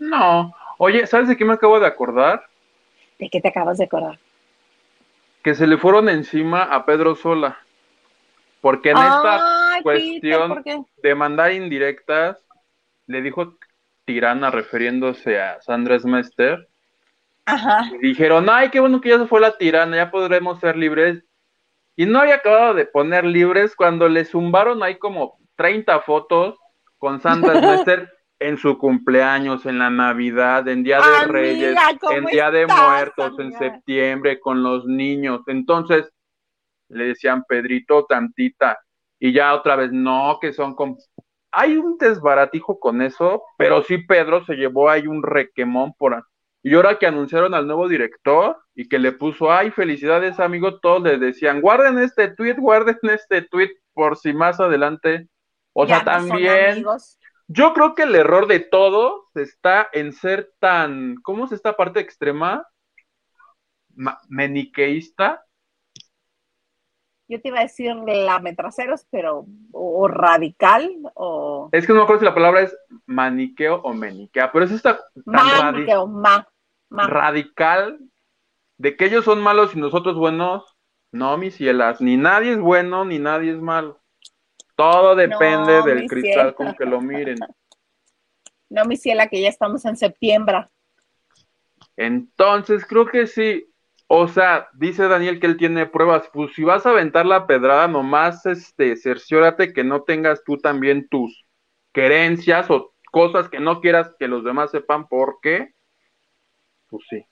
[0.00, 0.52] No.
[0.78, 2.44] Oye, ¿sabes de qué me acabo de acordar?
[3.18, 4.18] ¿De qué te acabas de acordar?
[5.44, 7.58] Que se le fueron encima a Pedro Sola.
[8.60, 10.64] Porque en esta cuestión
[11.02, 12.44] de mandar indirectas,
[13.06, 13.56] le dijo
[14.04, 16.69] tirana refiriéndose a Sandra Smester
[18.00, 21.24] y dijeron, ay, qué bueno que ya se fue la tirana, ya podremos ser libres.
[21.96, 26.56] Y no había acabado de poner libres cuando le zumbaron ahí como 30 fotos
[26.98, 31.76] con Santa Smester en su cumpleaños, en la Navidad, en Día de Reyes,
[32.10, 35.42] en Día de Muertos, en septiembre, con los niños.
[35.46, 36.10] Entonces
[36.88, 38.78] le decían Pedrito tantita,
[39.18, 40.96] y ya otra vez, no, que son con...
[41.52, 46.14] Hay un desbaratijo con eso, pero sí Pedro se llevó ahí un requemón por
[46.62, 51.02] y ahora que anunciaron al nuevo director y que le puso, ay, felicidades, amigo, todos
[51.02, 55.28] le decían, guarden este tweet, guarden este tweet por si más adelante.
[55.72, 56.84] O sea, también.
[57.52, 62.00] Yo creo que el error de todos está en ser tan, ¿cómo es esta parte
[62.00, 62.66] extrema?
[64.28, 65.44] meniqueísta.
[67.30, 71.68] Yo te iba a decir lametraceros, pero o radical o.
[71.70, 74.98] Es que no me acuerdo si la palabra es maniqueo o meniquea, pero es esta
[75.24, 76.44] maniqueo, ma
[76.90, 78.00] radical
[78.78, 80.76] de que ellos son malos y nosotros buenos.
[81.12, 84.00] No, mis cielas, ni nadie es bueno ni nadie es malo.
[84.74, 87.38] Todo depende del cristal con que lo miren.
[88.72, 90.64] No, mi ciela, que ya estamos en septiembre.
[91.96, 93.69] Entonces, creo que sí.
[94.12, 96.28] O sea, dice Daniel que él tiene pruebas.
[96.32, 101.08] Pues si vas a aventar la pedrada, nomás este, cerciórate que no tengas tú también
[101.08, 101.44] tus
[101.92, 105.74] querencias o cosas que no quieras que los demás sepan por qué
[106.88, 107.24] pues sí.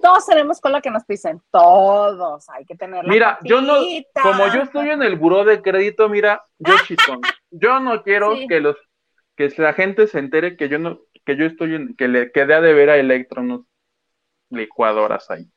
[0.00, 3.74] todos tenemos cola que nos pisen, todos, hay que tener Mira, yo no,
[4.22, 8.60] como yo estoy en el buró de crédito, mira, yo chitón, yo no quiero que
[8.60, 8.76] los,
[9.36, 12.54] que la gente se entere que yo no, que yo estoy en, que le quedé
[12.54, 13.66] a deber a Electronos
[14.54, 15.50] licuadoras ahí.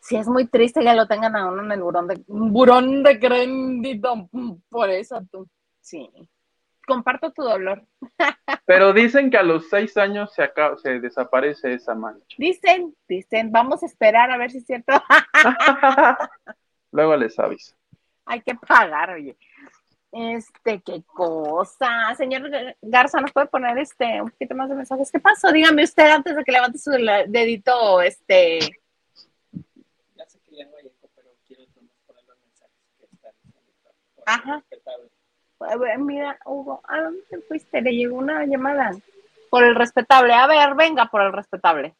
[0.00, 3.18] Sí, es muy triste que lo tengan a uno en el burón de, burón de
[3.18, 4.28] crédito,
[4.68, 5.48] por eso tú,
[5.80, 6.08] sí
[6.86, 7.84] comparto tu dolor.
[8.64, 12.36] Pero dicen que a los seis años se, acaba, se desaparece esa mancha.
[12.38, 14.92] Dicen, dicen, vamos a esperar a ver si es cierto.
[16.92, 17.76] Luego les aviso.
[18.24, 19.36] Hay que pagar, oye.
[20.12, 22.14] Este, qué cosa.
[22.16, 25.10] Señor Garza, ¿nos puede poner este un poquito más de mensajes?
[25.10, 25.52] ¿Qué pasó?
[25.52, 28.60] Dígame usted antes de que levante su dedito, este.
[30.14, 31.64] Ya sé que ya no hay eco, pero quiero
[32.06, 33.32] poner los mensajes que están.
[34.26, 34.64] Ajá.
[35.98, 37.80] Mira, Hugo, ¿a dónde fuiste?
[37.80, 38.92] Le llegó una llamada.
[39.50, 40.32] Por el respetable.
[40.34, 41.94] A ver, venga por el respetable.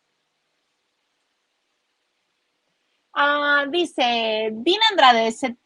[3.12, 5.56] Ah, dice Dina Andrade, se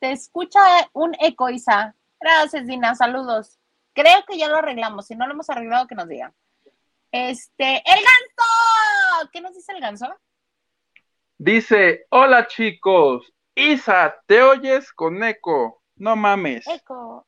[0.00, 0.60] te escucha
[0.92, 1.94] un eco, Isa.
[2.20, 3.58] Gracias, Dina, saludos.
[3.92, 5.06] Creo que ya lo arreglamos.
[5.06, 6.32] Si no lo hemos arreglado, que nos diga.
[7.10, 9.30] Este, el ganso.
[9.32, 10.06] ¿Qué nos dice el ganso?
[11.36, 13.32] Dice, hola chicos.
[13.54, 15.82] Isa, ¿te oyes con eco?
[15.96, 16.66] No mames.
[16.66, 17.26] Eco.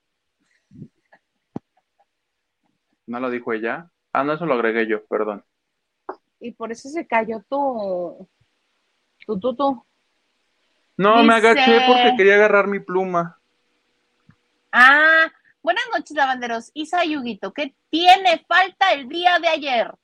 [3.06, 3.90] ¿No lo dijo ella?
[4.12, 5.44] Ah, no, eso lo agregué yo, perdón.
[6.38, 8.28] Y por eso se cayó tu.
[9.26, 9.84] Tu, tu, tu.
[11.00, 13.38] No, me agaché porque quería agarrar mi pluma.
[14.70, 15.32] Ah,
[15.62, 16.70] buenas noches, lavanderos.
[16.74, 19.94] Isa Yuguito, ¿qué tiene falta el día de ayer?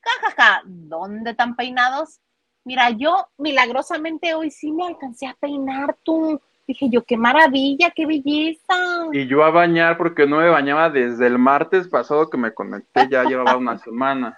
[0.00, 0.62] Ja, ja, ja.
[0.64, 2.18] ¿Dónde están peinados?
[2.64, 6.40] Mira, yo milagrosamente hoy sí me alcancé a peinar tú.
[6.66, 9.06] Dije yo, qué maravilla, qué belleza.
[9.12, 13.06] Y yo a bañar porque no me bañaba desde el martes pasado que me conecté,
[13.08, 14.36] ya llevaba una semana.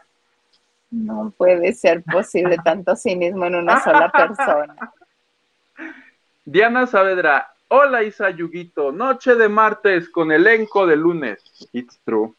[0.90, 4.92] No puede ser posible tanto cinismo en una sola persona.
[6.44, 11.40] Diana Saavedra, hola Isa Yuguito, noche de martes con elenco de lunes.
[11.72, 12.35] It's true.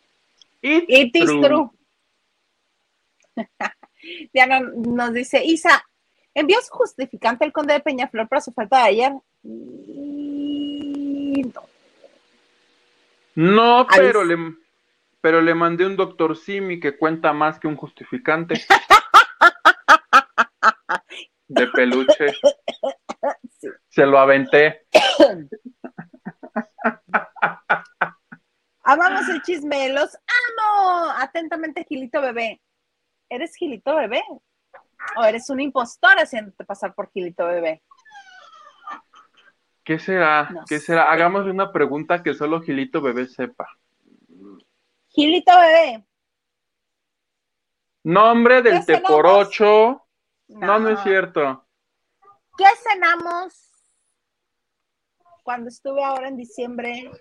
[0.61, 1.69] It's, true.
[4.33, 5.85] Diana nos dice, Isa,
[6.33, 9.13] envió su justificante el conde de Peñaflor para su falta de ayer.
[13.35, 14.37] No, pero le,
[15.21, 18.65] pero le mandé un doctor Simi que cuenta más que un justificante.
[21.47, 22.33] de peluche.
[23.93, 24.87] Se lo aventé.
[28.83, 31.11] Amamos el chisme, los amo.
[31.15, 32.59] Atentamente, Gilito Bebé.
[33.29, 34.23] ¿Eres Gilito Bebé?
[35.15, 37.83] ¿O eres un impostor haciéndote pasar por Gilito Bebé?
[39.83, 40.49] ¿Qué será?
[40.67, 41.11] ¿Qué será?
[41.11, 43.77] Hagámosle una pregunta que solo Gilito Bebé sepa.
[45.09, 46.03] Gilito Bebé.
[48.05, 50.07] Nombre del T por ocho.
[50.47, 50.79] No.
[50.79, 51.67] no, es cierto.
[52.57, 53.72] ¿Qué cenamos
[55.43, 57.11] cuando estuve ahora en diciembre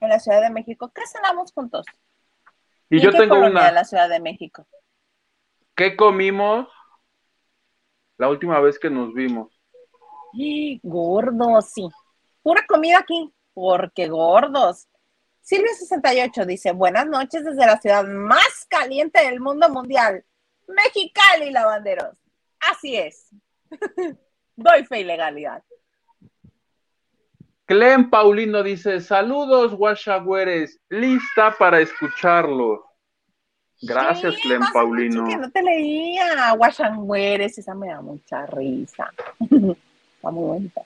[0.00, 0.90] en la Ciudad de México?
[0.94, 1.84] ¿Qué cenamos juntos?
[2.88, 3.66] Y, yo tengo una.
[3.66, 4.66] De la Ciudad de México.
[5.74, 6.68] ¿Qué comimos
[8.16, 9.52] la última vez que nos vimos?
[10.82, 11.88] Gordos, sí.
[12.42, 14.88] Pura comida aquí, porque gordos.
[15.42, 20.24] Silvia68 dice, buenas noches desde la ciudad más caliente del mundo mundial,
[20.66, 22.18] Mexicali, lavanderos.
[22.58, 23.28] Así es.
[24.56, 25.62] Doy fe y legalidad.
[27.66, 32.78] Clem Paulino dice, saludos, guachagüeres, lista para escucharlos.
[33.82, 35.26] Gracias, Clem Paulino.
[35.26, 39.12] Que no te leía, guachagüeres, esa me da mucha risa.
[39.40, 39.76] muy
[40.22, 40.82] bonita.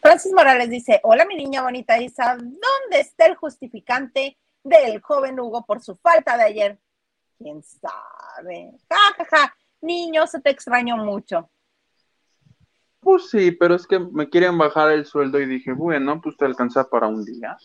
[0.00, 5.64] Francis Morales dice, hola mi niña bonita Isa, ¿dónde está el justificante del joven Hugo
[5.64, 6.78] por su falta de ayer?
[7.38, 8.72] ¿Quién sabe?
[8.88, 9.56] Ja, ja, ja.
[9.80, 11.48] Niño, se te extrañó mucho.
[13.00, 16.44] Pues sí, pero es que me quieren bajar el sueldo y dije, bueno, pues te
[16.44, 17.56] alcanza para un día.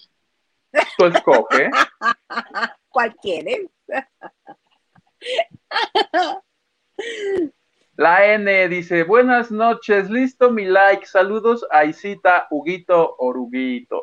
[0.98, 1.70] Tú escoge.
[2.90, 3.70] ¿Cuál quieres?
[7.96, 14.02] La N dice, buenas noches, listo mi like, saludos a Isita, Huguito, Oruguito.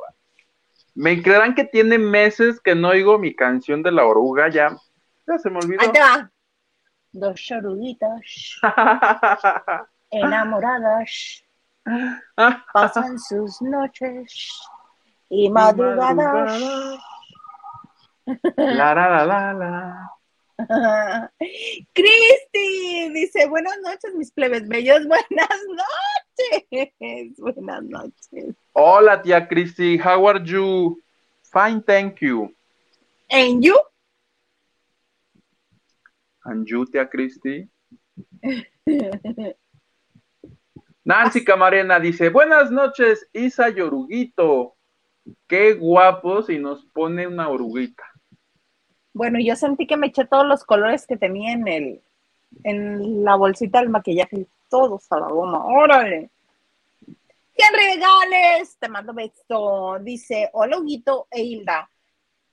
[0.94, 4.76] Me creerán que tiene meses que no oigo mi canción de la oruga, ya,
[5.26, 5.80] ya se me olvidó.
[5.80, 6.30] Ahí te va.
[7.12, 8.60] Dos oruguitas
[10.10, 11.44] enamoradas
[12.72, 14.60] pasan sus noches
[15.28, 16.60] y madrugadas.
[18.56, 20.10] La, la, la, la, la.
[21.94, 25.48] Cristi dice, buenas noches, mis plebes bellos, buenas
[26.68, 28.54] noches, buenas noches.
[28.72, 31.00] Hola, tía Cristi, how are you?
[31.50, 32.54] Fine, thank you.
[33.28, 33.76] ¿En you?
[36.44, 37.68] And you, tía Cristi.
[41.10, 44.76] Nancy Camarena dice, buenas noches, Isa y Oruguito.
[45.48, 48.04] Qué guapos y nos pone una oruguita.
[49.12, 52.02] Bueno, yo sentí que me eché todos los colores que tenía en el
[52.62, 55.64] en la bolsita del maquillaje, todos a la goma.
[55.64, 56.30] ¡Órale!
[57.56, 59.98] Henry Gales, te mando beso.
[60.02, 61.90] Dice, hola Huguito e Hilda.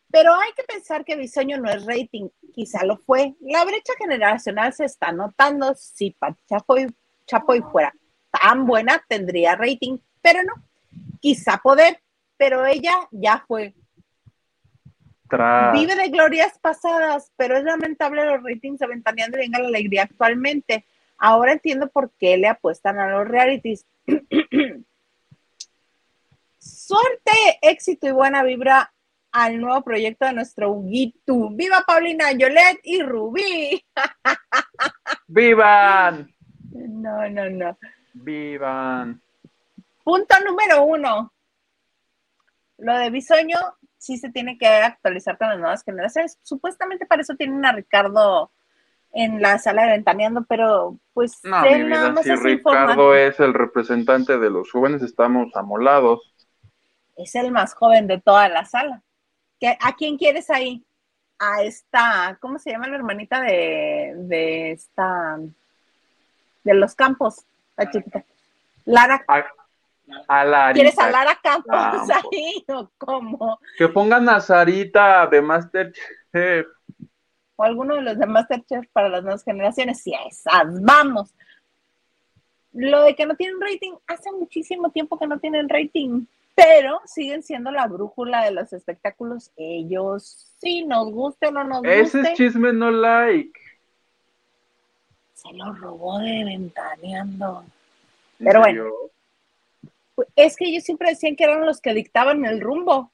[0.09, 3.35] Pero hay que pensar que Bisoño no es rating, quizá lo fue.
[3.39, 5.75] La brecha generacional se está notando.
[5.75, 6.15] Si
[6.47, 6.87] Chapoy,
[7.27, 7.93] Chapoy fuera
[8.29, 10.53] tan buena, tendría rating, pero no.
[11.19, 12.01] Quizá poder,
[12.37, 13.73] pero ella ya fue.
[15.73, 20.03] Vive de glorias pasadas, pero es lamentable los ratings de Ventaneando y Venga la Alegría
[20.03, 20.85] actualmente.
[21.17, 23.85] Ahora entiendo por qué le apuestan a los realities.
[26.57, 28.93] Suerte, éxito y buena vibra
[29.31, 31.49] al nuevo proyecto de nuestro Huguito.
[31.51, 33.83] ¡Viva Paulina, Yolet y Rubí!
[35.27, 36.33] ¡Vivan!
[36.71, 37.77] No, no, no.
[38.23, 39.21] ¡Vivan!
[40.03, 41.33] Punto número uno.
[42.77, 43.57] Lo de Bisoño
[43.97, 46.39] sí se tiene que actualizar con las nuevas generaciones.
[46.43, 48.51] Supuestamente para eso tienen a Ricardo
[49.13, 54.37] en la sala de ventaneando, pero pues no, mi vida, si Ricardo es el representante
[54.37, 56.33] de los jóvenes, estamos amolados.
[57.15, 59.01] Es el más joven de toda la sala.
[59.81, 60.85] ¿A quién quieres ahí?
[61.39, 65.39] A esta, ¿cómo se llama la hermanita de, de esta,
[66.63, 67.45] de los campos,
[67.77, 68.23] la chiquita?
[68.85, 69.23] Lara.
[69.27, 73.59] A ¿Quieres hablar a Campos ahí o cómo?
[73.77, 76.67] Que pongan a Sarita de Masterchef.
[77.57, 80.01] O alguno de los de Masterchef para las nuevas generaciones.
[80.01, 81.33] Sí, esas, vamos.
[82.71, 86.25] Lo de que no tienen rating, hace muchísimo tiempo que no tienen rating,
[86.55, 89.51] pero siguen siendo la brújula de los espectáculos.
[89.57, 92.01] Ellos, sí, nos guste o no nos guste.
[92.01, 93.59] Ese chisme no like.
[95.37, 97.63] Se lo robó de ventaneando.
[98.39, 98.91] Pero bueno
[100.35, 103.11] es que ellos siempre decían que eran los que dictaban el rumbo.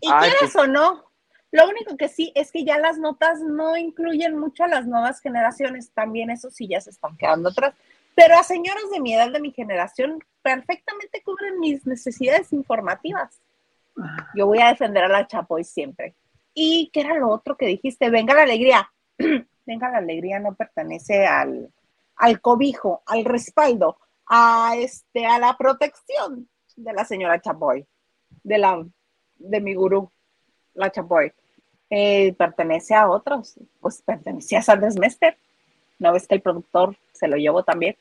[0.00, 1.04] Y quieras pues o no,
[1.50, 5.20] lo único que sí es que ya las notas no incluyen mucho a las nuevas
[5.20, 7.74] generaciones, también eso sí ya se están quedando atrás.
[8.14, 13.40] Pero a señoras de mi edad, de mi generación, perfectamente cubren mis necesidades informativas.
[14.34, 16.14] Yo voy a defender a la Chapoy siempre.
[16.52, 18.10] ¿Y qué era lo otro que dijiste?
[18.10, 18.92] Venga la alegría.
[19.66, 21.70] Venga la alegría no pertenece al,
[22.16, 27.86] al cobijo, al respaldo a, este, a la protección de la señora Chapoy,
[28.42, 28.84] de, la,
[29.36, 30.10] de mi gurú,
[30.74, 31.32] la Chapoy.
[31.90, 35.36] Eh, pertenece a otros, pues pertenece a Sanders Mester.
[35.98, 37.96] ¿No ves que el productor se lo llevó también?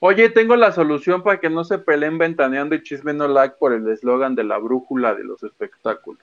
[0.00, 3.88] Oye, tengo la solución para que no se peleen ventaneando y chisme no por el
[3.88, 6.20] eslogan de la brújula de los espectáculos.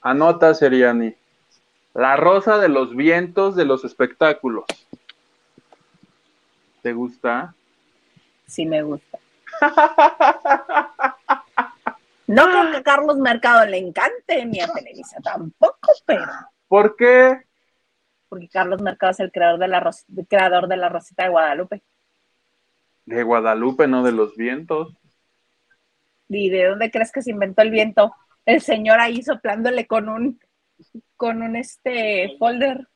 [0.00, 1.14] Anota, Seriani.
[1.98, 4.66] La rosa de los vientos de los espectáculos.
[6.80, 7.56] ¿Te gusta?
[8.46, 9.18] Sí, me gusta.
[12.28, 16.26] No creo que a Carlos Mercado le encante, ni a Televisa tampoco, pero.
[16.68, 17.42] ¿Por qué?
[18.28, 19.90] Porque Carlos Mercado es el creador de la,
[20.28, 21.82] creador de la Rosita de Guadalupe.
[23.06, 24.94] De Guadalupe, no de los vientos.
[26.28, 28.14] ¿Y de dónde crees que se inventó el viento?
[28.44, 30.38] El señor ahí soplándole con un,
[31.16, 32.88] con un este folder,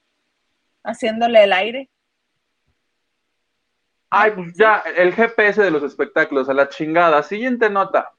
[0.85, 1.91] haciéndole el aire.
[4.11, 7.22] Ay, pues ya, el GPS de los espectáculos, a la chingada.
[7.22, 8.12] Siguiente nota.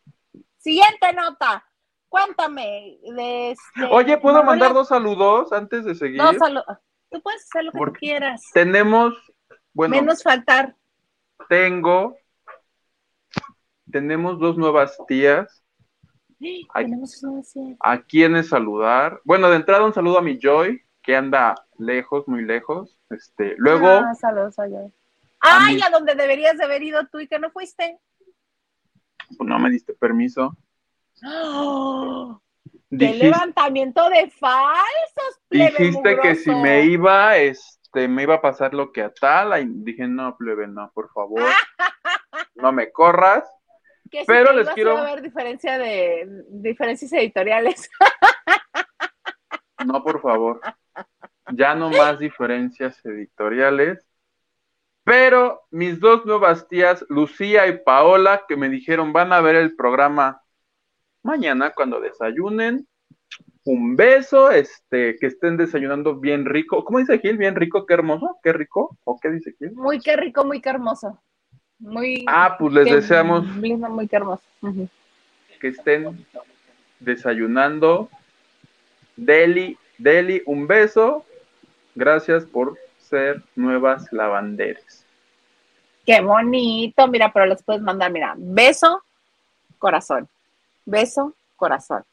[0.58, 1.64] Siguiente nota.
[2.10, 6.22] Cuéntame de este, Oye, ¿puedo mandar dos saludos antes de seguir?
[6.22, 6.66] Dos saludos.
[7.10, 8.42] Tú puedes hacer lo que quieras.
[8.54, 9.14] Tenemos,
[9.74, 9.96] bueno.
[9.96, 10.76] Menos faltar.
[11.50, 12.16] Tengo,
[13.92, 15.63] tenemos dos nuevas tías.
[17.80, 19.22] ¿A quiénes saludar?
[19.24, 22.98] Bueno, de entrada un saludo a mi Joy, que anda lejos, muy lejos.
[23.10, 23.88] Este, luego.
[23.88, 24.92] Ah, saludos a Joy.
[25.40, 28.00] Ay, a, donde deberías de haber ido tú y que no fuiste.
[29.38, 30.56] Pues no me diste permiso.
[31.26, 32.40] ¡Oh!
[32.90, 35.42] levantamiento de falsos!
[35.50, 39.62] Dijiste que si me iba, este, me iba a pasar lo que a tal.
[39.62, 41.42] Y dije, no, plebe, no, por favor.
[42.56, 43.44] no me corras.
[44.28, 44.98] Pero les quiero.
[44.98, 47.90] A ver diferencia de diferencias editoriales.
[49.86, 50.62] no, por favor.
[51.52, 54.06] Ya no más diferencias editoriales.
[55.04, 59.76] Pero mis dos nuevas tías, Lucía y Paola, que me dijeron van a ver el
[59.76, 60.42] programa
[61.24, 62.88] mañana cuando desayunen.
[63.66, 66.84] Un beso, este, que estén desayunando bien rico.
[66.84, 67.38] ¿Cómo dice Gil?
[67.38, 68.98] Bien rico, qué hermoso, qué rico.
[69.06, 69.72] ¿O qué dice Gil?
[69.74, 71.22] Muy qué rico, muy qué hermoso.
[71.80, 72.26] Muy.
[72.28, 73.46] Ah, pues les deseamos.
[73.46, 74.44] Muy, hermoso.
[75.60, 76.26] que estén
[77.00, 78.10] desayunando.
[79.16, 81.26] Deli, Deli, un beso.
[81.96, 85.06] Gracias por ser nuevas lavanderes.
[86.06, 89.04] Qué bonito, mira, pero les puedes mandar, mira, beso,
[89.78, 90.28] corazón,
[90.86, 92.04] beso, corazón.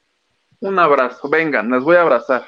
[0.60, 2.44] Un abrazo, vengan, las voy a abrazar.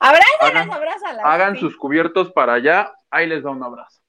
[0.00, 1.24] Abrázalas, abrázalas.
[1.24, 4.01] Hagan sus cubiertos para allá, ahí les da un abrazo.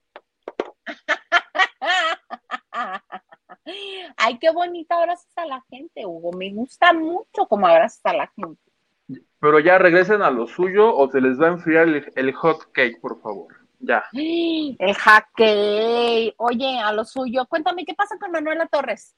[4.18, 6.32] Ay, qué bonita abrazas a la gente, Hugo.
[6.34, 8.62] Me gusta mucho cómo abrazas a la gente.
[9.40, 13.00] Pero ya regresen a lo suyo o se les va a enfriar el, hot cake,
[13.02, 13.54] por favor.
[13.80, 14.04] Ya.
[14.14, 16.34] El hot cake.
[16.38, 17.46] Oye, a lo suyo.
[17.48, 19.16] Cuéntame, ¿qué pasa con Manuela Torres?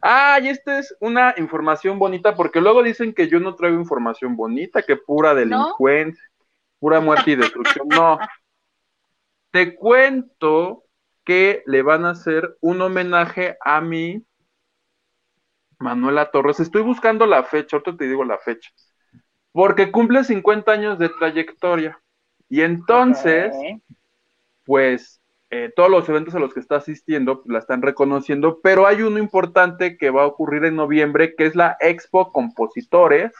[0.00, 4.36] Ah, y esta es una información bonita, porque luego dicen que yo no traigo información
[4.36, 6.22] bonita, que pura delincuencia,
[6.78, 7.88] pura muerte y destrucción.
[7.88, 8.18] No.
[9.50, 10.83] Te cuento
[11.24, 14.24] que le van a hacer un homenaje a mi
[15.78, 16.60] Manuela Torres.
[16.60, 18.70] Estoy buscando la fecha, ahorita te digo la fecha.
[19.52, 22.00] Porque cumple 50 años de trayectoria.
[22.48, 23.54] Y entonces,
[24.64, 25.20] pues,
[25.50, 29.02] eh, todos los eventos a los que está asistiendo pues, la están reconociendo, pero hay
[29.02, 33.32] uno importante que va a ocurrir en noviembre, que es la Expo Compositores.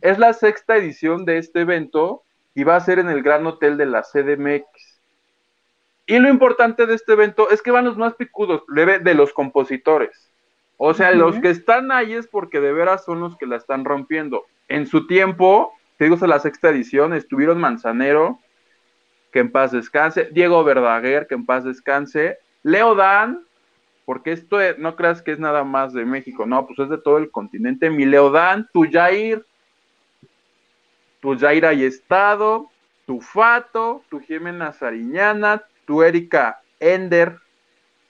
[0.00, 2.24] Es la sexta edición de este evento
[2.54, 4.89] y va a ser en el Gran Hotel de la CDMX.
[6.10, 10.28] Y lo importante de este evento es que van los más picudos, de los compositores.
[10.76, 13.84] O sea, los que están ahí es porque de veras son los que la están
[13.84, 14.46] rompiendo.
[14.66, 18.40] En su tiempo, te digo, es la sexta edición, estuvieron Manzanero,
[19.30, 23.44] que en paz descanse, Diego Verdaguer, que en paz descanse, Leo Dan,
[24.04, 27.18] porque esto no creas que es nada más de México, no, pues es de todo
[27.18, 29.46] el continente, mi Leo Dan, tu Jair,
[31.20, 32.68] tu Jair Estado,
[33.06, 37.40] tu Fato, tu Jimena Sariñana, tu Erika Ender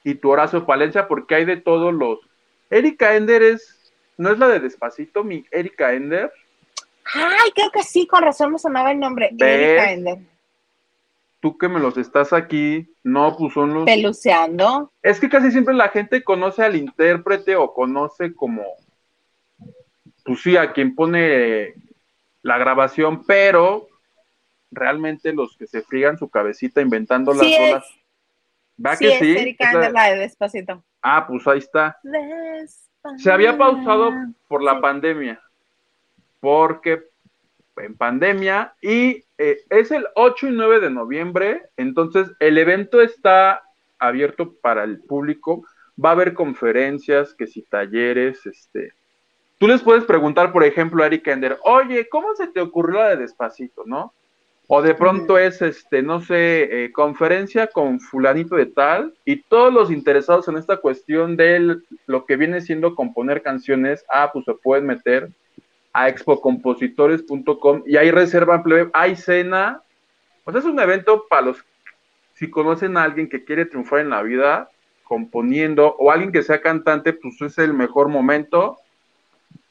[0.05, 2.19] y tu Horacio Palencia, porque hay de todos los.
[2.69, 6.31] Erika Ender es, ¿no es la de Despacito, mi Erika Ender?
[7.15, 10.19] Ay, creo que sí, con razón me sonaba el nombre, Erika Ender.
[11.41, 13.85] Tú que me los estás aquí, no, pues son los.
[13.87, 14.93] Peluceando.
[15.01, 18.63] Es que casi siempre la gente conoce al intérprete o conoce como.
[20.23, 21.73] Pues sí, a quien pone
[22.43, 23.89] la grabación, pero
[24.71, 27.85] realmente los que se friegan su cabecita inventando las olas.
[28.85, 29.57] ¿Va que sí?
[29.59, 30.11] Es la...
[30.11, 30.83] de Despacito.
[31.03, 31.99] Ah, pues ahí está.
[33.19, 34.11] Se había pausado
[34.49, 35.41] por la pandemia,
[36.41, 37.11] porque
[37.77, 43.63] en pandemia, y eh, es el 8 y 9 de noviembre, entonces el evento está
[43.99, 45.65] abierto para el público,
[46.03, 48.93] va a haber conferencias, que si talleres, este,
[49.59, 53.11] tú les puedes preguntar, por ejemplo, a Eric Ender, oye, ¿cómo se te ocurrió la
[53.11, 54.13] de Despacito, no?
[54.73, 59.75] O de pronto es, este, no sé, eh, conferencia con fulanito de tal y todos
[59.75, 64.55] los interesados en esta cuestión de lo que viene siendo componer canciones, ah, pues se
[64.55, 65.29] pueden meter
[65.93, 68.63] a expocompositores.com y ahí reservan,
[68.93, 69.83] hay cena,
[70.45, 71.65] pues es un evento para los,
[72.35, 74.71] si conocen a alguien que quiere triunfar en la vida
[75.03, 78.79] componiendo o alguien que sea cantante, pues es el mejor momento.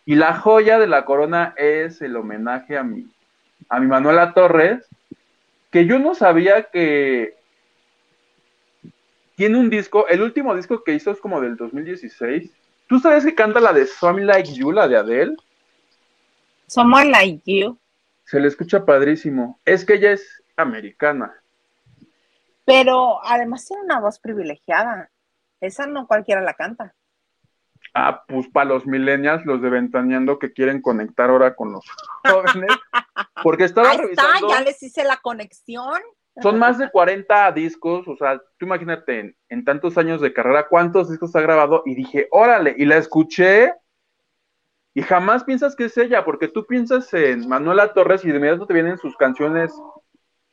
[0.05, 3.07] Y la joya de la corona es el homenaje a mi
[3.67, 4.87] a mi Manuela Torres,
[5.71, 7.37] que yo no sabía que
[9.35, 12.51] tiene un disco, el último disco que hizo es como del 2016.
[12.87, 15.35] ¿Tú sabes que canta la de Some Like You, la de Adele?
[16.67, 17.77] Someone Like You.
[18.25, 19.59] Se le escucha padrísimo.
[19.65, 21.33] Es que ella es americana.
[22.65, 25.09] Pero además tiene una voz privilegiada.
[25.61, 26.93] Esa no cualquiera la canta.
[28.01, 31.85] Ah, pues para los millennials, los de Ventaneando que quieren conectar ahora con los
[32.23, 32.71] jóvenes.
[33.43, 35.99] Porque estaba Ahí está, ya les hice la conexión.
[36.41, 41.09] Son más de 40 discos, o sea, tú imagínate en, tantos años de carrera, cuántos
[41.09, 43.73] discos ha grabado, y dije, órale, y la escuché,
[44.93, 48.65] y jamás piensas que es ella, porque tú piensas en Manuela Torres y de inmediato
[48.65, 49.73] te vienen sus canciones,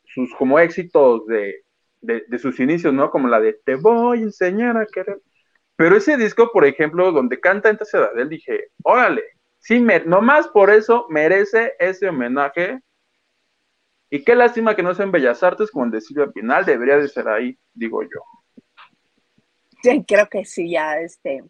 [0.07, 1.62] sus como éxitos de,
[2.01, 3.12] de sus inicios, ¿no?
[3.12, 5.20] Como la de Te voy a enseñar a querer.
[5.77, 9.22] Pero ese disco, por ejemplo, donde canta esta ciudad, él dije, órale,
[9.59, 12.81] sí, me, nomás por eso merece ese homenaje.
[14.09, 16.97] Y qué lástima que no sea en Bellas Artes como el de Silvia Pinal, debería
[16.97, 18.62] de ser ahí, digo yo.
[19.83, 21.45] Sí, creo que sí, ya este,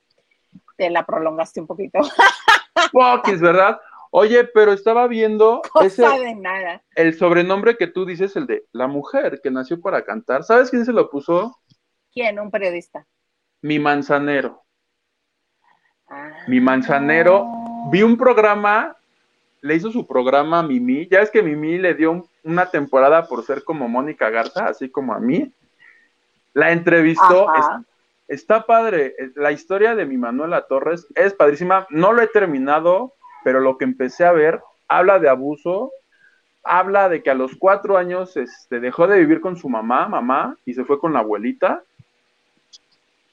[0.76, 2.00] te la prolongaste un poquito.
[2.92, 3.80] Poquis, ¿verdad?
[4.10, 6.82] Oye, pero estaba viendo ese, de nada.
[6.94, 10.44] el sobrenombre que tú dices, el de la mujer que nació para cantar.
[10.44, 11.58] ¿Sabes quién se lo puso?
[12.12, 12.38] ¿Quién?
[12.38, 13.06] Un periodista.
[13.62, 14.62] Mi manzanero.
[16.46, 17.46] Mi manzanero.
[17.90, 18.96] Vi un programa,
[19.60, 21.08] le hizo su programa a Mimi.
[21.08, 25.14] Ya es que Mimi le dio una temporada por ser como Mónica Garza, así como
[25.14, 25.52] a mí.
[26.54, 27.48] La entrevistó.
[28.28, 29.14] está padre.
[29.34, 31.86] La historia de mi Manuela Torres es padrísima.
[31.90, 35.92] No lo he terminado, pero lo que empecé a ver habla de abuso,
[36.62, 40.56] habla de que a los cuatro años este, dejó de vivir con su mamá, mamá,
[40.64, 41.82] y se fue con la abuelita.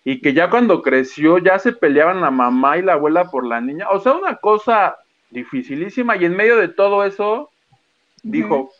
[0.04, 3.62] Y que ya cuando creció ya se peleaban la mamá y la abuela por la
[3.62, 3.90] niña.
[3.90, 4.98] O sea, una cosa
[5.30, 6.18] dificilísima.
[6.18, 7.50] Y en medio de todo eso,
[8.22, 8.72] dijo,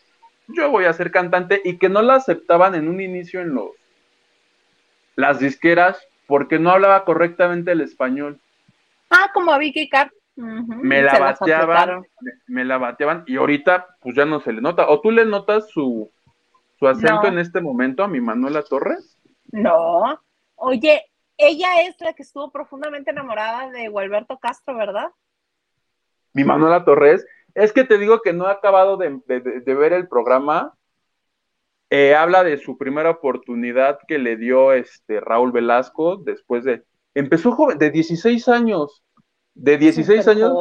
[0.48, 3.70] yo voy a ser cantante y que no la aceptaban en un inicio en los
[5.16, 8.40] las disqueras porque no hablaba correctamente el español.
[9.10, 10.10] Ah, como a Vicky Carr.
[10.36, 12.02] Me la bateaban,
[12.48, 14.88] me, la bateaban y ahorita pues ya no se le nota.
[14.88, 16.10] ¿O tú le notas su,
[16.76, 19.16] su acento en este momento a mi Manuela Torres?
[19.52, 20.20] No.
[20.56, 21.04] Oye,
[21.36, 25.10] ella es la que estuvo profundamente enamorada de Gualberto Castro, ¿verdad?
[26.32, 27.26] Mi Manuela Torres.
[27.54, 30.74] Es que te digo que no he acabado de, de ver el programa
[31.96, 36.84] eh, habla de su primera oportunidad que le dio este Raúl Velasco después de.
[37.14, 39.04] Empezó joven, de 16 años.
[39.54, 40.52] De 16 años.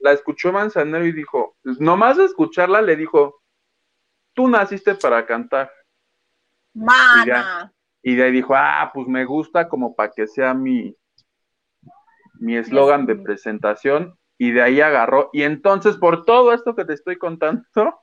[0.00, 3.42] La escuchó Manzanero y dijo, nomás de escucharla le dijo,
[4.34, 5.70] tú naciste para cantar.
[6.74, 7.72] Mana.
[8.02, 10.96] Y, de ahí dijo, ah, pues me gusta como para que sea mi
[12.42, 15.30] mi eslogan de presentación y de ahí agarró.
[15.32, 17.62] Y entonces, por todo esto que te estoy contando,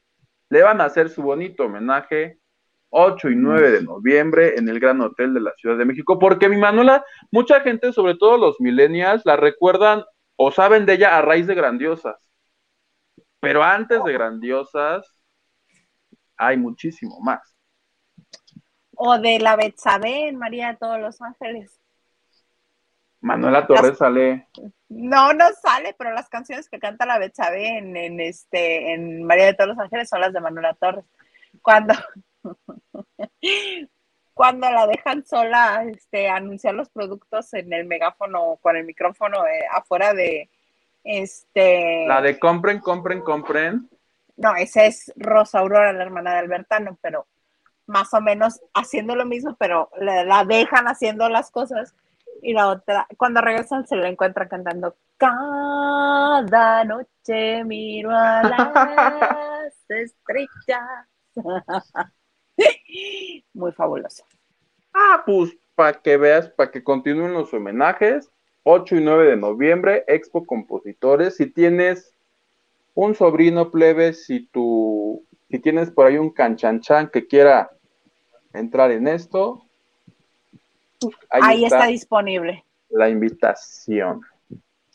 [0.49, 2.39] le van a hacer su bonito homenaje
[2.91, 6.47] 8 y 9 de noviembre en el Gran Hotel de la Ciudad de México, porque
[6.47, 10.03] mi Manuela, mucha gente, sobre todo los millennials, la recuerdan
[10.37, 12.31] o saben de ella a raíz de Grandiosas.
[13.41, 15.21] Pero antes de Grandiosas
[16.37, 17.58] hay muchísimo más.
[19.01, 21.79] O de la Betsabe en María de todos los Ángeles.
[23.21, 24.49] Manuela Torres sale.
[24.89, 29.45] No, no sale, pero las canciones que canta la Betsabe en, en, este, en María
[29.45, 31.05] de todos los Ángeles son las de Manuela Torres.
[31.61, 31.93] Cuando,
[34.33, 39.65] cuando la dejan sola este, anunciar los productos en el megáfono con el micrófono eh,
[39.71, 40.49] afuera de
[41.05, 42.05] este.
[42.05, 43.89] La de compren, compren, compren.
[44.35, 47.27] No, esa es Rosa Aurora, la hermana de Albertano, pero
[47.89, 51.95] más o menos haciendo lo mismo, pero la, dejan haciendo las cosas.
[52.41, 58.43] Y la otra, cuando regresan, se la encuentran cantando Cada noche miro a
[59.63, 61.07] las estrellas.
[63.53, 64.23] Muy fabuloso.
[64.93, 68.29] Ah, pues para que veas, para que continúen los homenajes,
[68.63, 71.37] 8 y 9 de noviembre, Expo Compositores.
[71.37, 72.13] Si tienes
[72.93, 77.71] un sobrino plebe, si tú, si tienes por ahí un canchanchan que quiera
[78.53, 79.63] entrar en esto,
[81.29, 82.63] ahí, está, disponible.
[82.89, 84.21] La invitación.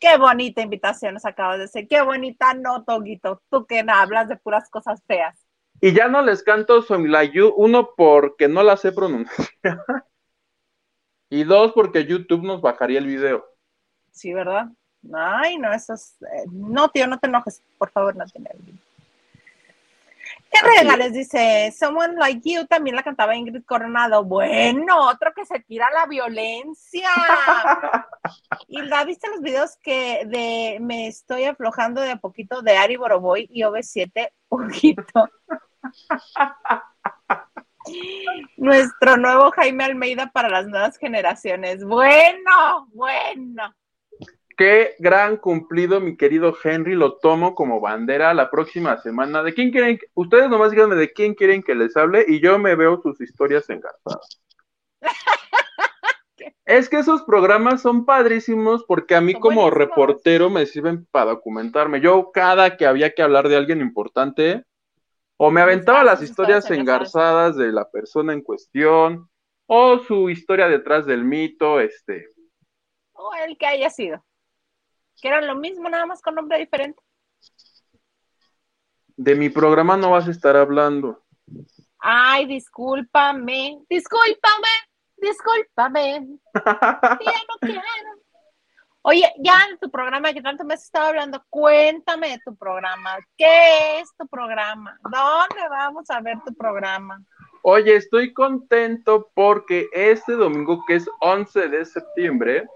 [0.00, 1.88] Qué bonita invitación nos acabas de decir.
[1.88, 3.40] Qué bonita no, Toguito.
[3.50, 5.38] Tú que hablas de puras cosas feas.
[5.80, 9.48] Y ya no les canto Somilayu, uno porque no la sé pronunciar.
[11.30, 13.44] y dos porque YouTube nos bajaría el video.
[14.10, 14.68] Sí, ¿verdad?
[15.12, 16.16] Ay, no, eso es...
[16.22, 18.60] Eh, no, tío, no te enojes, por favor, no te enojes.
[20.50, 21.12] ¿Qué regales?
[21.12, 24.24] Dice, Someone Like You también la cantaba Ingrid Coronado.
[24.24, 27.08] Bueno, otro que se tira la violencia.
[28.68, 32.96] y la viste los videos que de me estoy aflojando de a poquito de Ari
[32.96, 35.28] Boroboy y OV7, poquito.
[38.56, 41.84] Nuestro nuevo Jaime Almeida para las nuevas generaciones.
[41.84, 43.74] Bueno, bueno.
[44.56, 46.94] Qué gran cumplido, mi querido Henry.
[46.94, 49.42] Lo tomo como bandera la próxima semana.
[49.42, 49.98] ¿De quién quieren?
[50.14, 53.68] Ustedes nomás díganme de quién quieren que les hable y yo me veo sus historias
[53.68, 54.40] engarzadas.
[56.66, 62.00] es que esos programas son padrísimos porque a mí como reportero me sirven para documentarme.
[62.00, 64.64] Yo cada que había que hablar de alguien importante,
[65.36, 69.28] o me aventaba las historias engarzadas de la persona en cuestión,
[69.66, 72.28] o su historia detrás del mito, este.
[73.12, 74.24] O el que haya sido.
[75.20, 77.00] Que eran lo mismo, nada más con nombre diferente.
[79.16, 81.22] De mi programa no vas a estar hablando.
[81.98, 84.68] Ay, discúlpame, discúlpame,
[85.16, 86.38] discúlpame.
[86.54, 87.82] ya no quiero.
[89.06, 93.18] Oye, ya en tu programa que tanto me has estado hablando, cuéntame de tu programa.
[93.36, 94.98] ¿Qué es tu programa?
[95.02, 97.22] ¿Dónde vamos a ver tu programa?
[97.62, 102.66] Oye, estoy contento porque este domingo, que es 11 de septiembre,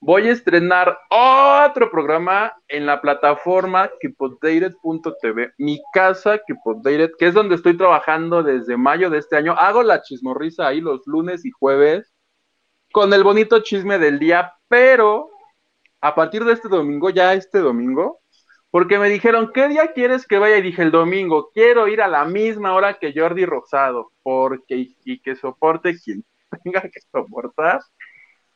[0.00, 7.54] voy a estrenar otro programa en la plataforma keepupdated.tv, mi casa Keepupdated, que es donde
[7.54, 9.52] estoy trabajando desde mayo de este año.
[9.52, 12.12] Hago la chismorrisa ahí los lunes y jueves
[12.92, 15.30] con el bonito chisme del día, pero
[16.00, 18.20] a partir de este domingo, ya este domingo,
[18.70, 20.58] porque me dijeron, ¿qué día quieres que vaya?
[20.58, 25.20] Y dije, el domingo, quiero ir a la misma hora que Jordi Rosado, porque, y,
[25.20, 26.24] que soporte quien
[26.64, 27.80] tenga que soportar.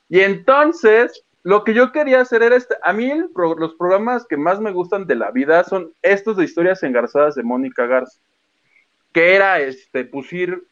[0.08, 4.60] Y entonces, lo que yo quería hacer era este, a mí los programas que más
[4.60, 8.20] me gustan de la vida son estos de historias engarzadas de Mónica Garza,
[9.12, 10.64] que era este, pusir,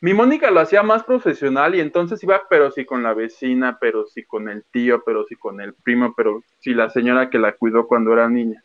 [0.00, 4.06] mi Mónica lo hacía más profesional y entonces iba, pero sí con la vecina, pero
[4.06, 7.52] sí con el tío, pero sí con el primo, pero sí la señora que la
[7.52, 8.62] cuidó cuando era niña.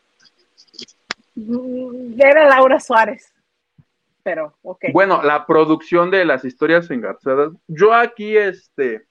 [1.34, 3.32] Mm, era Laura Suárez.
[4.22, 4.86] Pero, ok.
[4.92, 7.52] Bueno, la producción de las historias engarzadas.
[7.66, 9.06] Yo aquí, este,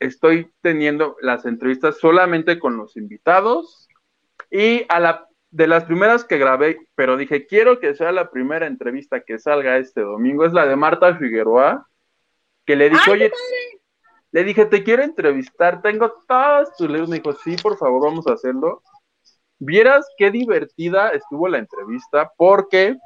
[0.00, 3.88] estoy teniendo las entrevistas solamente con los invitados
[4.50, 8.66] y a la de las primeras que grabé, pero dije, quiero que sea la primera
[8.66, 11.86] entrevista que salga este domingo, es la de Marta Figueroa,
[12.66, 13.32] que le dije, oye,
[14.30, 18.26] le dije, te quiero entrevistar, tengo todas tus libros, me dijo, sí, por favor, vamos
[18.26, 18.82] a hacerlo.
[19.58, 22.96] Vieras qué divertida estuvo la entrevista, porque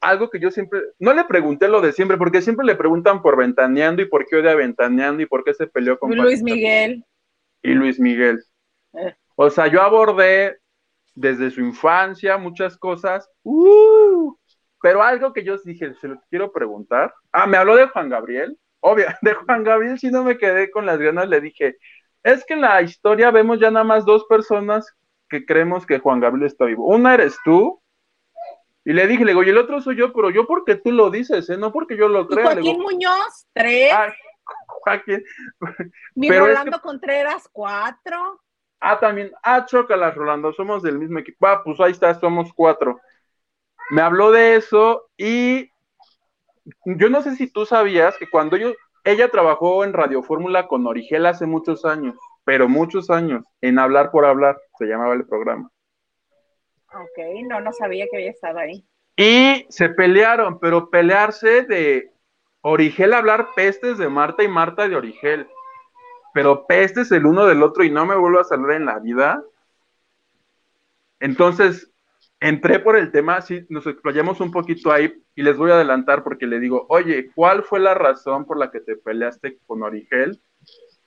[0.00, 3.36] algo que yo siempre, no le pregunté lo de siempre, porque siempre le preguntan por
[3.36, 7.04] Ventaneando y por qué odia Ventaneando y por qué se peleó con Luis Miguel.
[7.62, 8.42] Y Luis Miguel.
[8.94, 9.14] Eh.
[9.34, 10.58] O sea, yo abordé
[11.14, 14.34] desde su infancia muchas cosas, uh,
[14.80, 17.12] pero algo que yo dije, se lo quiero preguntar.
[17.32, 18.56] Ah, me habló de Juan Gabriel.
[18.80, 21.76] Obvio, de Juan Gabriel si no me quedé con las ganas, le dije,
[22.22, 24.92] es que en la historia vemos ya nada más dos personas
[25.28, 26.86] que creemos que Juan Gabriel está vivo.
[26.86, 27.77] Una eres tú,
[28.88, 31.10] y le dije, le digo, y el otro soy yo, pero yo porque tú lo
[31.10, 31.58] dices, ¿eh?
[31.58, 32.44] no porque yo lo crea.
[32.44, 33.92] Joaquín Muñoz, tres.
[34.66, 35.22] Joaquín.
[36.14, 38.40] Mi Rolando Contreras, cuatro.
[38.80, 39.30] Ah, también.
[39.42, 41.46] Ah, chócalas, Rolando, somos del mismo equipo.
[41.46, 42.98] Ah, pues ahí está, somos cuatro.
[43.90, 45.70] Me habló de eso y
[46.86, 48.72] yo no sé si tú sabías que cuando yo,
[49.04, 52.16] ella trabajó en Radio Fórmula con Origel hace muchos años
[52.48, 55.68] pero muchos años, en Hablar por Hablar, se llamaba el programa.
[56.94, 58.84] Ok, no, no sabía que había estado ahí.
[59.16, 62.12] Y se pelearon, pero pelearse de
[62.62, 65.48] Origel hablar pestes de Marta y Marta de Origel.
[66.32, 69.42] Pero pestes el uno del otro y no me vuelvo a salir en la vida.
[71.20, 71.90] Entonces,
[72.40, 76.22] entré por el tema, sí, nos explayamos un poquito ahí y les voy a adelantar
[76.22, 80.40] porque le digo, oye, ¿cuál fue la razón por la que te peleaste con Origel?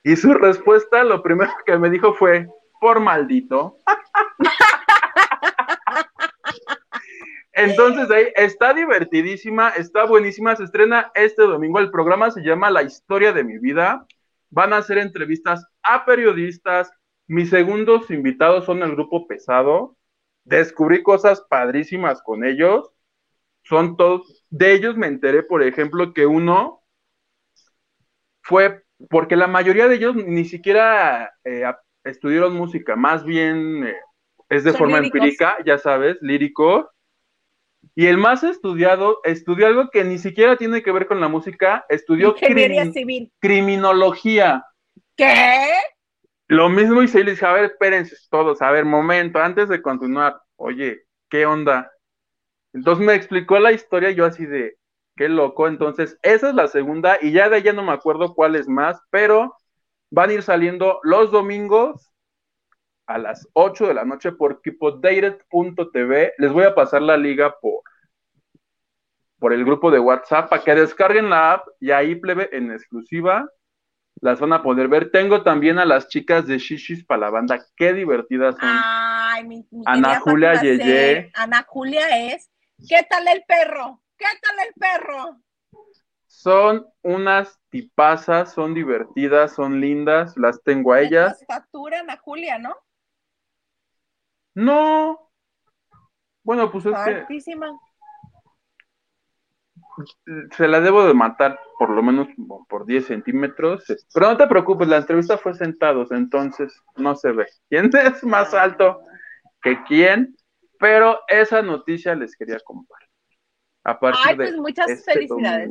[0.02, 2.48] Y su respuesta, lo primero que me dijo fue,
[2.80, 3.78] por maldito.
[7.64, 12.82] Entonces ahí está divertidísima, está buenísima, se estrena este domingo, el programa se llama La
[12.82, 14.06] historia de mi vida,
[14.50, 16.90] van a hacer entrevistas a periodistas,
[17.26, 19.96] mis segundos invitados son el grupo pesado,
[20.44, 22.90] descubrí cosas padrísimas con ellos,
[23.62, 26.82] son todos, de ellos me enteré, por ejemplo, que uno
[28.42, 31.64] fue porque la mayoría de ellos ni siquiera eh,
[32.04, 33.96] estudiaron música, más bien eh,
[34.48, 36.90] es de forma empírica, ya sabes, lírico.
[37.94, 41.84] Y el más estudiado estudió algo que ni siquiera tiene que ver con la música,
[41.88, 42.34] estudió
[43.40, 44.64] criminología.
[45.16, 45.70] ¿Qué?
[46.48, 49.80] Lo mismo hice y le dije, a ver, espérense todos, a ver, momento, antes de
[49.82, 51.90] continuar, oye, ¿qué onda?
[52.72, 54.76] Entonces me explicó la historia yo así de,
[55.16, 55.68] Qué loco.
[55.68, 59.00] Entonces, esa es la segunda y ya de ella no me acuerdo cuál es más,
[59.10, 59.54] pero
[60.10, 62.11] van a ir saliendo los domingos
[63.06, 66.34] a las 8 de la noche por kipodated.tv.
[66.38, 67.82] Les voy a pasar la liga por,
[69.38, 73.48] por el grupo de WhatsApp para que descarguen la app y ahí plebe en exclusiva
[74.22, 75.10] las van a poder ver.
[75.10, 78.68] Tengo también a las chicas de Shishis para la banda, qué divertidas son.
[78.72, 81.30] Ay, mi, Ana Julia Yeye.
[81.34, 82.48] Ana Julia es,
[82.88, 84.00] ¿qué tal el perro?
[84.16, 85.40] ¿Qué tal el perro?
[86.28, 91.44] Son unas tipazas, son divertidas, son lindas, las tengo a ellas.
[91.48, 92.76] Facturan a Julia, ¿no?
[94.54, 95.30] No.
[96.42, 97.78] Bueno, pues es Altísima.
[100.56, 102.28] se la debo de matar por lo menos
[102.68, 103.84] por 10 centímetros.
[104.12, 107.46] Pero no te preocupes, la entrevista fue sentados, entonces no se ve.
[107.68, 109.02] ¿Quién es más alto
[109.62, 110.36] que quién?
[110.78, 113.08] Pero esa noticia les quería compartir.
[113.84, 115.70] Ay, pues muchas este felicidades.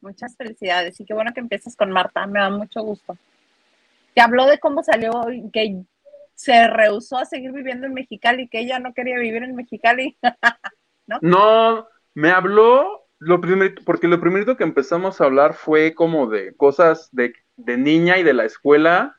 [0.00, 3.16] Muchas felicidades y qué bueno que empiezas con Marta, me da mucho gusto.
[4.14, 5.12] Te habló de cómo salió,
[5.52, 5.84] que
[6.40, 10.16] se rehusó a seguir viviendo en Mexicali, que ella no quería vivir en Mexicali,
[11.06, 11.18] ¿no?
[11.20, 16.54] No, me habló lo primero, porque lo primero que empezamos a hablar fue como de
[16.54, 19.18] cosas de, niña y de la escuela,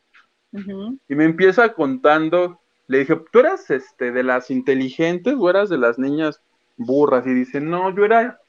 [0.51, 5.77] y me empieza contando, le dije, ¿tú eras este, de las inteligentes o eras de
[5.77, 6.41] las niñas
[6.75, 8.39] burras y dice, no, yo era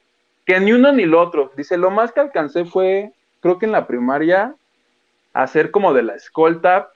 [0.47, 1.53] que ni uno ni lo otro.
[1.59, 4.57] Dice, lo más que alcancé fue, creo que en la primaria,
[5.35, 6.89] hacer como de la escolta,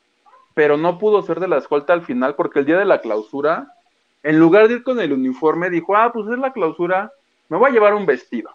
[0.57, 3.75] pero no pudo ser de la escolta al final porque el día de la clausura,
[4.23, 7.13] en lugar de ir con el uniforme, dijo, ah, pues es la clausura,
[7.51, 8.49] me voy a llevar un vestido.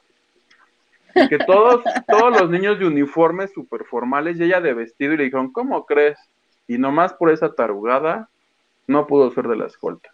[1.13, 5.25] que todos, todos los niños de uniformes super formales y ella de vestido y le
[5.25, 6.17] dijeron, ¿cómo crees?
[6.67, 8.29] Y nomás por esa tarugada
[8.87, 10.09] no pudo ser de la escolta,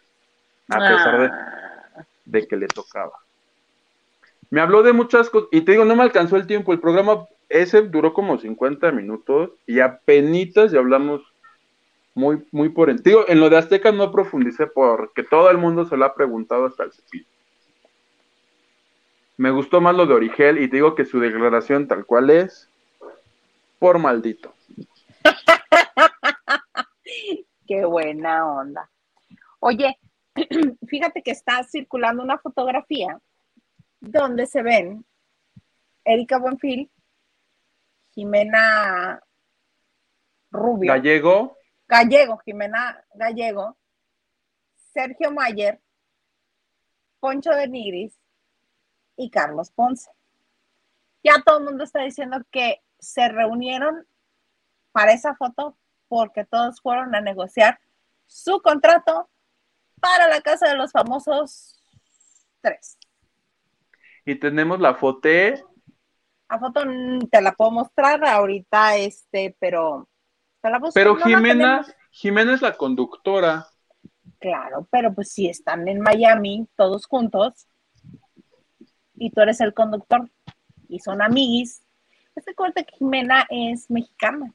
[0.68, 3.14] a pesar de, Ah, de que le tocaba.
[4.50, 7.28] Me habló de muchas cosas, y te digo, no me alcanzó el tiempo, el programa
[7.48, 11.22] ese duró como 50 minutos y apenas ya hablamos
[12.18, 15.86] muy, muy por te Digo, en lo de Azteca no profundicé porque todo el mundo
[15.86, 17.28] se lo ha preguntado hasta el cepillo.
[19.38, 22.72] Me gustó más lo de Origel y te digo que su declaración tal cual es,
[23.78, 24.52] por maldito.
[27.68, 28.90] Qué buena onda.
[29.60, 30.00] Oye,
[30.88, 33.20] fíjate que está circulando una fotografía
[34.00, 35.06] donde se ven
[36.04, 36.90] Erika Buenfil,
[38.16, 39.22] Jimena
[40.50, 41.57] Rubio, Gallego,
[41.88, 43.78] Gallego, Jimena Gallego,
[44.76, 45.82] Sergio Mayer,
[47.20, 48.20] Poncho de Nigris
[49.16, 50.12] y Carlos Ponce.
[51.24, 54.08] Ya todo el mundo está diciendo que se reunieron
[54.92, 55.78] para esa foto
[56.08, 57.80] porque todos fueron a negociar
[58.26, 59.30] su contrato
[60.00, 61.82] para la casa de los famosos
[62.62, 62.98] tres.
[64.26, 65.64] y tenemos la foté
[66.50, 66.84] La foto
[67.32, 70.08] te la puedo mostrar ahorita, este, pero
[70.70, 71.86] la Pero no Jimena.
[72.12, 73.68] Jimena es la conductora.
[74.40, 77.68] Claro, pero pues si están en Miami todos juntos
[79.16, 80.30] y tú eres el conductor
[80.90, 81.82] y son amiguis,
[82.34, 84.54] pues recuerda que Jimena es mexicana.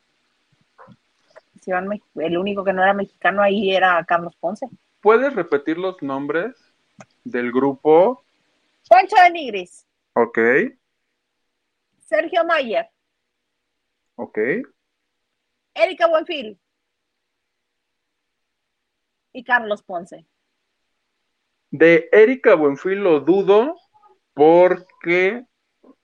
[1.61, 4.69] Si van me- el único que no era mexicano ahí era Carlos Ponce.
[5.01, 6.55] ¿Puedes repetir los nombres
[7.25, 8.25] del grupo?
[8.89, 10.39] Poncho de Nigris, Ok,
[12.01, 12.91] Sergio Mayer,
[14.17, 14.39] ok.
[15.75, 16.59] Erika Buenfil
[19.33, 20.27] y Carlos Ponce.
[21.70, 23.77] De Erika Buenfil lo dudo
[24.35, 25.47] porque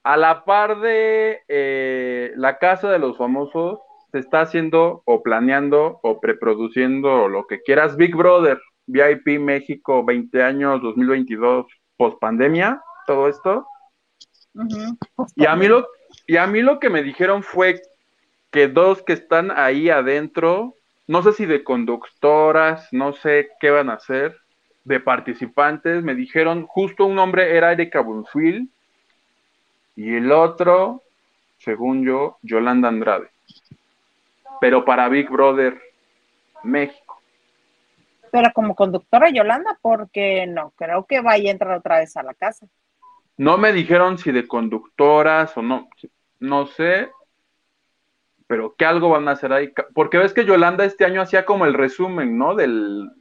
[0.02, 6.00] a la par de eh, la casa de los famosos se está haciendo o planeando
[6.02, 11.66] o preproduciendo lo que quieras Big Brother, VIP México 20 años 2022
[11.98, 13.66] post pandemia, todo esto.
[15.36, 15.86] Y a mí lo,
[16.26, 17.82] y a mí lo que me dijeron fue
[18.50, 20.74] que dos que están ahí adentro,
[21.06, 24.36] no sé si de conductoras, no sé qué van a hacer,
[24.84, 28.70] de participantes, me dijeron, justo un nombre era Erika Buenfil
[29.96, 31.02] y el otro,
[31.58, 33.28] según yo, Yolanda Andrade.
[34.60, 35.78] Pero para Big Brother
[36.62, 37.20] México.
[38.30, 42.34] Pero como conductora Yolanda, porque no creo que vaya a entrar otra vez a la
[42.34, 42.66] casa.
[43.36, 45.88] No me dijeron si de conductoras o no,
[46.40, 47.10] no sé,
[48.48, 49.72] pero que algo van a hacer ahí.
[49.94, 52.56] Porque ves que Yolanda este año hacía como el resumen, ¿no?
[52.56, 53.12] Del,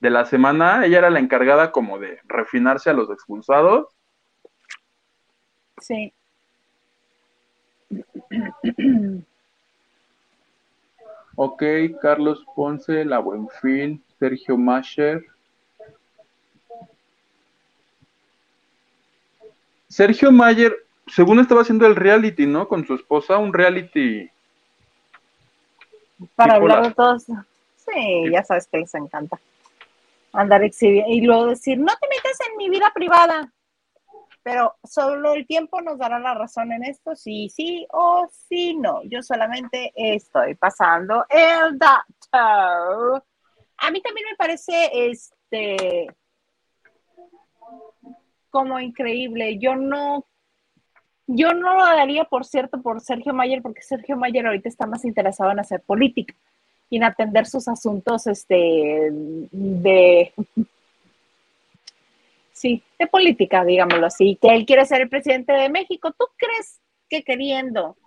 [0.00, 3.88] de la semana, ella era la encargada como de refinarse a los expulsados.
[5.80, 6.12] Sí.
[11.34, 11.62] Ok,
[12.00, 15.24] Carlos Ponce, La Buenfil, Sergio Mascher.
[19.88, 20.76] Sergio Mayer,
[21.08, 22.68] según estaba haciendo el reality, ¿no?
[22.68, 24.30] Con su esposa, un reality.
[26.34, 27.24] Para hablar la- de todos.
[27.76, 29.38] Sí, ya sabes que les encanta.
[30.32, 33.52] Andar exhibiendo y luego decir, no te metas en mi vida privada.
[34.42, 39.02] Pero solo el tiempo nos dará la razón en esto, sí, sí o sí, no.
[39.04, 43.24] Yo solamente estoy pasando el dato.
[43.80, 46.06] A mí también me parece este
[48.50, 49.58] como increíble.
[49.58, 50.26] Yo no,
[51.28, 55.04] yo no lo daría, por cierto, por Sergio Mayer, porque Sergio Mayer ahorita está más
[55.04, 56.34] interesado en hacer política
[56.88, 60.32] y en atender sus asuntos este, de,
[62.52, 66.12] sí, de política, digámoslo así, que él quiere ser el presidente de México.
[66.18, 67.98] ¿Tú crees que queriendo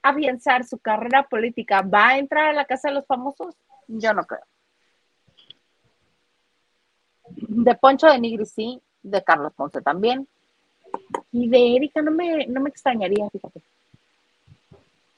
[0.00, 3.56] afianzar su carrera política va a entrar a la Casa de los Famosos?
[3.88, 4.44] Yo no creo.
[7.26, 10.28] De Poncho de Nigri sí, de Carlos Ponce también.
[11.32, 13.62] Y de Erika no me, no me extrañaría, fíjate.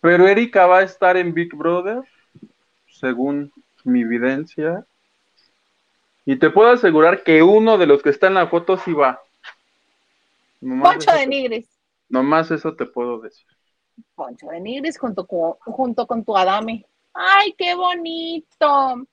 [0.00, 2.02] Pero Erika va a estar en Big Brother,
[2.88, 3.52] según
[3.84, 4.86] mi evidencia.
[6.26, 9.20] Y te puedo asegurar que uno de los que está en la foto sí va.
[10.60, 11.68] Nomás Poncho de te- Nigris.
[12.08, 13.46] Nomás eso te puedo decir.
[14.14, 16.84] Poncho de Nigris junto con, junto con tu Adame.
[17.12, 19.06] ¡Ay, qué bonito!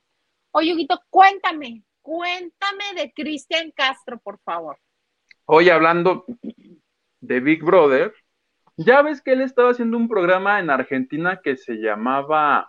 [0.51, 4.77] Oye, Huguito, cuéntame, cuéntame de Cristian Castro, por favor.
[5.45, 6.25] Hoy hablando
[7.21, 8.13] de Big Brother,
[8.77, 12.67] ya ves que él estaba haciendo un programa en Argentina que se llamaba.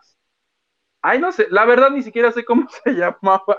[1.03, 3.57] Ay, no sé, la verdad ni siquiera sé cómo se llamaba.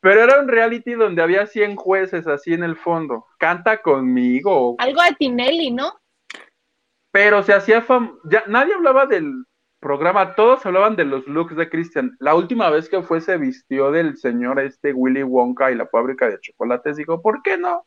[0.00, 3.26] Pero era un reality donde había 100 jueces así en el fondo.
[3.38, 4.76] Canta conmigo.
[4.78, 5.92] Algo de Tinelli, ¿no?
[7.12, 9.44] Pero se hacía fam ya nadie hablaba del
[9.80, 12.16] programa, todos hablaban de los looks de Christian.
[12.20, 16.28] La última vez que fue se vistió del señor este Willy Wonka y la fábrica
[16.28, 17.86] de chocolates, dijo, ¿por qué no?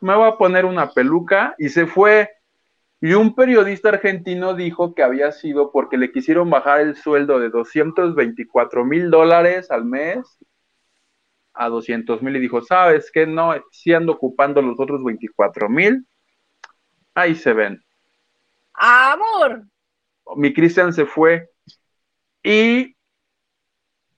[0.00, 2.30] Me voy a poner una peluca y se fue.
[3.00, 7.50] Y un periodista argentino dijo que había sido porque le quisieron bajar el sueldo de
[7.50, 10.38] 224 mil dólares al mes
[11.54, 13.26] a 200 mil y dijo, ¿sabes qué?
[13.26, 16.06] No, si ando ocupando los otros 24 mil.
[17.14, 17.82] Ahí se ven.
[18.74, 19.64] Amor.
[20.36, 21.50] Mi Cristian se fue
[22.42, 22.96] y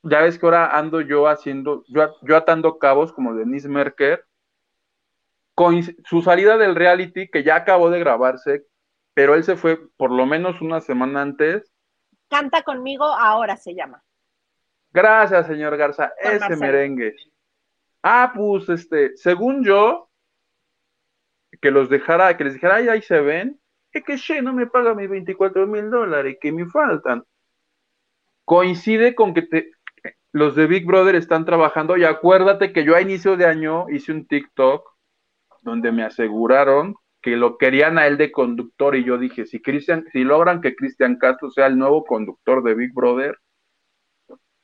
[0.02, 4.24] ya ves que ahora ando yo haciendo, yo, yo atando cabos como Denise Merker,
[5.60, 8.64] con su salida del reality que ya acabó de grabarse,
[9.12, 11.70] pero él se fue por lo menos una semana antes.
[12.30, 14.02] Canta conmigo ahora se llama.
[14.90, 17.14] Gracias, señor Garza, ese merengue.
[18.02, 20.08] Ah, pues este, según yo,
[21.60, 23.60] que los dejara, que les dijera, ay, ahí se ven,
[23.92, 27.22] es que che, no me paga mis 24 mil dólares que me faltan.
[28.46, 29.72] Coincide con que te,
[30.32, 34.10] los de Big Brother están trabajando y acuérdate que yo a inicio de año hice
[34.10, 34.99] un TikTok
[35.62, 40.06] donde me aseguraron que lo querían a él de conductor y yo dije, si Cristian,
[40.12, 43.36] si logran que Cristian Castro sea el nuevo conductor de Big Brother,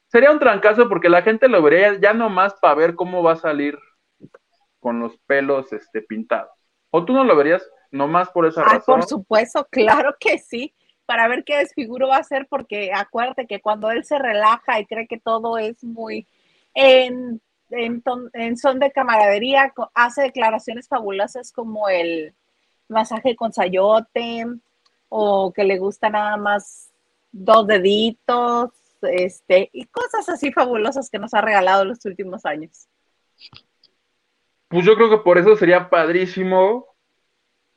[0.09, 3.37] sería un trancazo porque la gente lo vería ya nomás para ver cómo va a
[3.37, 3.79] salir
[4.81, 6.51] con los pelos este, pintados.
[6.91, 9.01] ¿O tú no lo verías nomás por esa razón?
[9.01, 10.75] Por supuesto, claro que sí,
[11.05, 14.87] para ver qué desfiguro va a ser, porque acuérdate que cuando él se relaja y
[14.87, 16.27] cree que todo es muy
[16.75, 17.41] en,
[17.71, 22.35] en son de camaradería, hace declaraciones fabulosas como el
[22.89, 24.47] masaje con sayote
[25.09, 26.91] o que le gusta nada más
[27.33, 28.71] dos deditos
[29.03, 32.89] este, y cosas así fabulosas que nos ha regalado los últimos años.
[34.69, 36.87] Pues yo creo que por eso sería padrísimo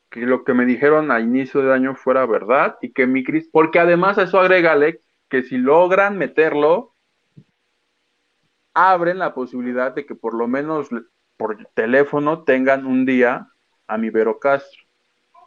[0.10, 3.48] que lo que me dijeron a inicio de año fuera verdad y que mi Cris,
[3.52, 6.94] porque además eso agrégale que si logran meterlo,
[8.74, 10.90] abren la posibilidad de que por lo menos
[11.38, 13.48] por teléfono tengan un día
[13.88, 14.82] a mi Vero Castro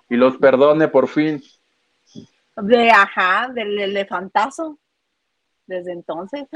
[0.08, 1.42] y los perdone por fin.
[2.56, 4.78] De ajá, del elefantazo
[5.66, 6.46] desde entonces.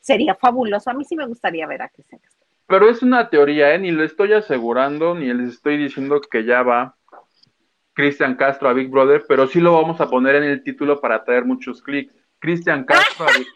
[0.00, 0.90] Sería fabuloso.
[0.90, 2.46] A mí sí me gustaría ver a Cristian Castro.
[2.66, 3.78] Pero es una teoría, ¿eh?
[3.78, 6.96] Ni lo estoy asegurando, ni les estoy diciendo que ya va
[7.94, 11.24] Cristian Castro a Big Brother, pero sí lo vamos a poner en el título para
[11.24, 12.14] traer muchos clics.
[12.38, 13.46] Cristian Castro a Big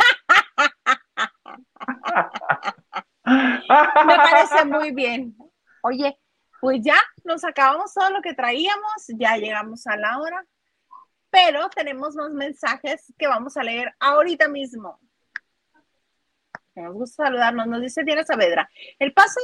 [3.24, 5.36] Me parece muy bien.
[5.82, 6.18] Oye,
[6.60, 10.44] pues ya nos acabamos todo lo que traíamos, ya llegamos a la hora
[11.32, 15.00] pero tenemos más mensajes que vamos a leer ahorita mismo.
[16.74, 18.68] Nos gusta saludarnos, nos dice Diana Saavedra.
[18.98, 19.40] El paso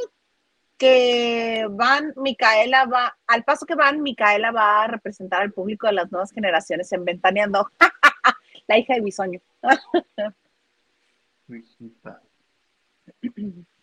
[0.76, 5.94] que van, Micaela va, al paso que van, Micaela va a representar al público de
[5.94, 7.70] las nuevas generaciones en Ventaneando.
[8.68, 9.40] La hija de Bisoño.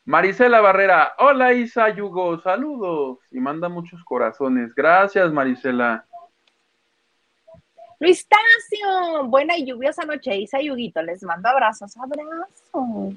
[0.05, 4.73] Marisela Barrera, hola Isa Yugo, saludos y manda muchos corazones.
[4.75, 6.05] Gracias, Marisela.
[7.99, 13.15] Luis Tacio, buena y lluviosa noche, Isa Yuguito, les mando abrazos, abrazo.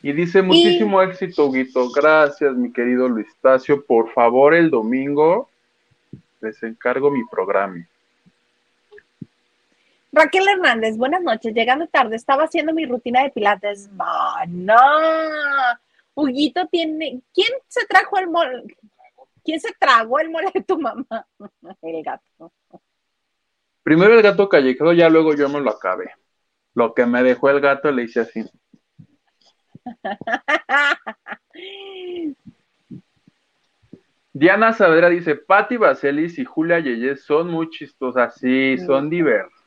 [0.00, 1.90] Y dice muchísimo éxito, Huguito.
[1.90, 3.84] Gracias, mi querido Luis Tacio.
[3.84, 5.48] Por favor, el domingo
[6.40, 7.84] les encargo mi programa.
[10.12, 11.54] Raquel Hernández, buenas noches.
[11.54, 13.90] Llegando tarde, estaba haciendo mi rutina de pilates.
[14.48, 14.74] No,
[16.14, 17.20] Huguito tiene.
[17.32, 18.64] ¿Quién se trajo el mol?
[19.44, 21.26] ¿Quién se tragó el mole de tu mamá?
[21.82, 22.52] El gato.
[23.82, 26.10] Primero el gato callejero, ya luego yo me lo acabé.
[26.74, 28.44] Lo que me dejó el gato le hice así.
[34.34, 39.57] Diana Saavedra dice, Patti Vaselis y Julia Yeyes son muy chistosas, sí, son diversas.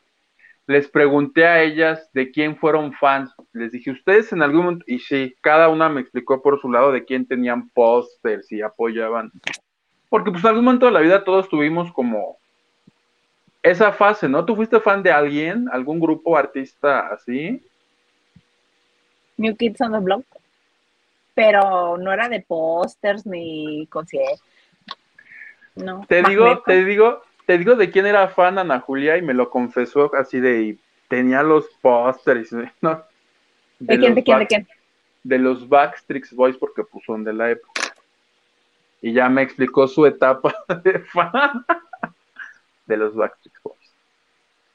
[0.67, 3.33] Les pregunté a ellas de quién fueron fans.
[3.53, 6.91] Les dije, ustedes en algún momento, y sí, cada una me explicó por su lado
[6.91, 9.31] de quién tenían pósters y apoyaban.
[10.09, 12.37] Porque pues en algún momento de la vida todos tuvimos como
[13.63, 14.45] esa fase, ¿no?
[14.45, 17.63] ¿Tú fuiste fan de alguien, algún grupo artista así?
[19.37, 20.25] New Kids on the Block.
[21.33, 24.43] Pero no era de pósters ni conciertos.
[25.75, 26.05] No.
[26.07, 27.21] Te digo, te digo,
[27.51, 30.77] te digo de quién era fan Ana Julia y me lo confesó así de
[31.09, 32.49] tenía los pósters,
[32.81, 33.03] ¿no?
[33.77, 34.67] ¿De, quién, de quién, de quién?
[35.21, 37.93] De los Backstreet Boys porque pues son de la época
[39.01, 41.65] y ya me explicó su etapa de fan
[42.85, 43.95] de los Backstreet Boys.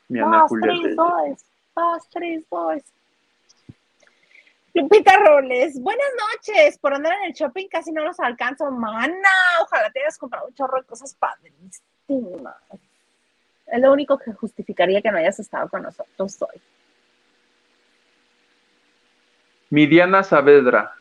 [0.09, 0.95] Mi Ana Julia.
[0.95, 2.85] Boys, Backstreet Boys.
[4.75, 6.77] Lupita Roles, buenas noches.
[6.77, 8.71] Por andar en el shopping casi no los alcanzo.
[8.71, 9.31] Mana,
[9.63, 11.15] ojalá te hayas comprado un chorro de cosas
[12.09, 16.61] Es lo único que justificaría que no hayas estado con nosotros hoy.
[19.71, 20.93] Midiana Saavedra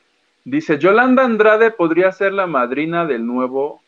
[0.44, 3.82] dice: Yolanda Andrade podría ser la madrina del nuevo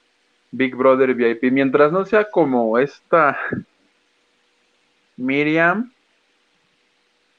[0.51, 3.38] Big Brother VIP, mientras no sea como esta
[5.18, 5.91] Miriam.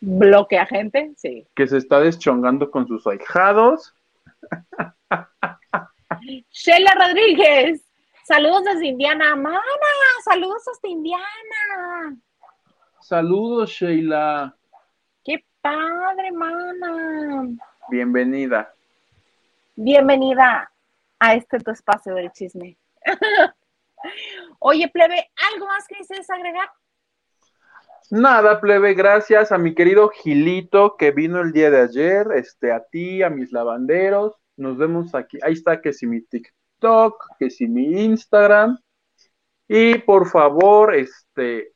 [0.01, 1.47] Bloquea gente, sí.
[1.55, 3.95] Que se está deschongando con sus ahijados.
[6.51, 7.88] Sheila Rodríguez,
[8.29, 9.35] saludos desde Indiana.
[9.35, 9.61] Mana,
[10.22, 12.16] saludos hasta Indiana.
[13.01, 14.55] Saludos, Sheila.
[15.24, 17.49] Qué padre, mana.
[17.91, 18.74] Bienvenida.
[19.76, 20.70] Bienvenida
[21.18, 22.76] a este tu espacio del chisme.
[24.59, 26.68] Oye, plebe, ¿algo más que desees agregar?
[28.11, 32.85] Nada, plebe, gracias a mi querido Gilito que vino el día de ayer, este, a
[32.85, 34.35] ti, a mis lavanderos.
[34.57, 35.39] Nos vemos aquí.
[35.43, 36.20] Ahí está que si mi
[36.79, 38.79] TikTok, que si mi Instagram.
[39.68, 41.72] Y por favor, este,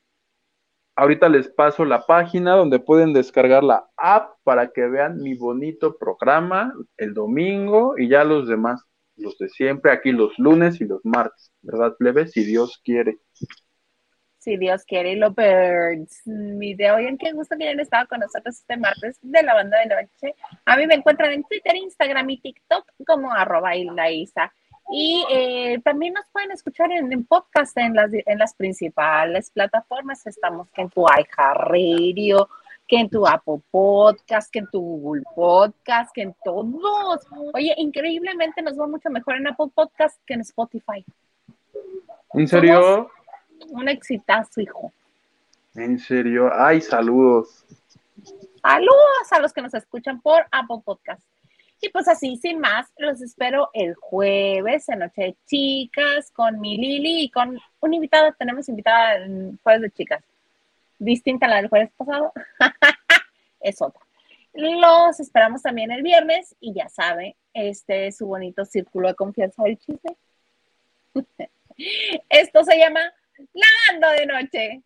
[0.96, 5.96] ahorita les paso la página donde pueden descargar la app para que vean mi bonito
[5.98, 8.82] programa el domingo y ya los demás,
[9.16, 12.26] los de siempre, aquí los lunes y los martes, ¿verdad, plebe?
[12.28, 13.18] Si Dios quiere
[14.42, 16.22] si Dios quiere, y lo birds.
[16.26, 19.55] Mi de hoy, en qué gusto que hayan estado con nosotros este martes de la
[19.55, 20.34] banda de noche.
[20.64, 24.53] A mí me encuentran en Twitter, Instagram y TikTok como arroba Isa.
[24.91, 30.26] Y eh, también nos pueden escuchar en, podcast en las, en las principales plataformas.
[30.26, 32.49] Estamos que en tu iHeartRadio,
[32.87, 37.26] que en tu Apple Podcast, que en tu Google Podcast, que en todos.
[37.55, 41.05] Oye, increíblemente nos va mucho mejor en Apple Podcast que en Spotify.
[42.35, 43.11] ¿En serio?
[43.68, 44.93] un exitazo, hijo.
[45.74, 47.64] En serio, ay, saludos.
[48.61, 51.22] Saludos a los que nos escuchan por Apple Podcast.
[51.85, 56.76] Y pues así, sin más, los espero el jueves en Noche de Chicas con mi
[56.76, 58.33] Lili y con un invitado.
[58.39, 60.24] Tenemos invitada en Jueves de Chicas.
[61.01, 62.33] Distinta a la del jueves pasado.
[63.61, 64.01] es otra.
[64.53, 69.64] Los esperamos también el viernes y ya sabe, este es su bonito círculo de confianza
[69.64, 70.16] del chisme.
[72.28, 73.01] Esto se llama
[73.55, 74.83] Lavando de noche.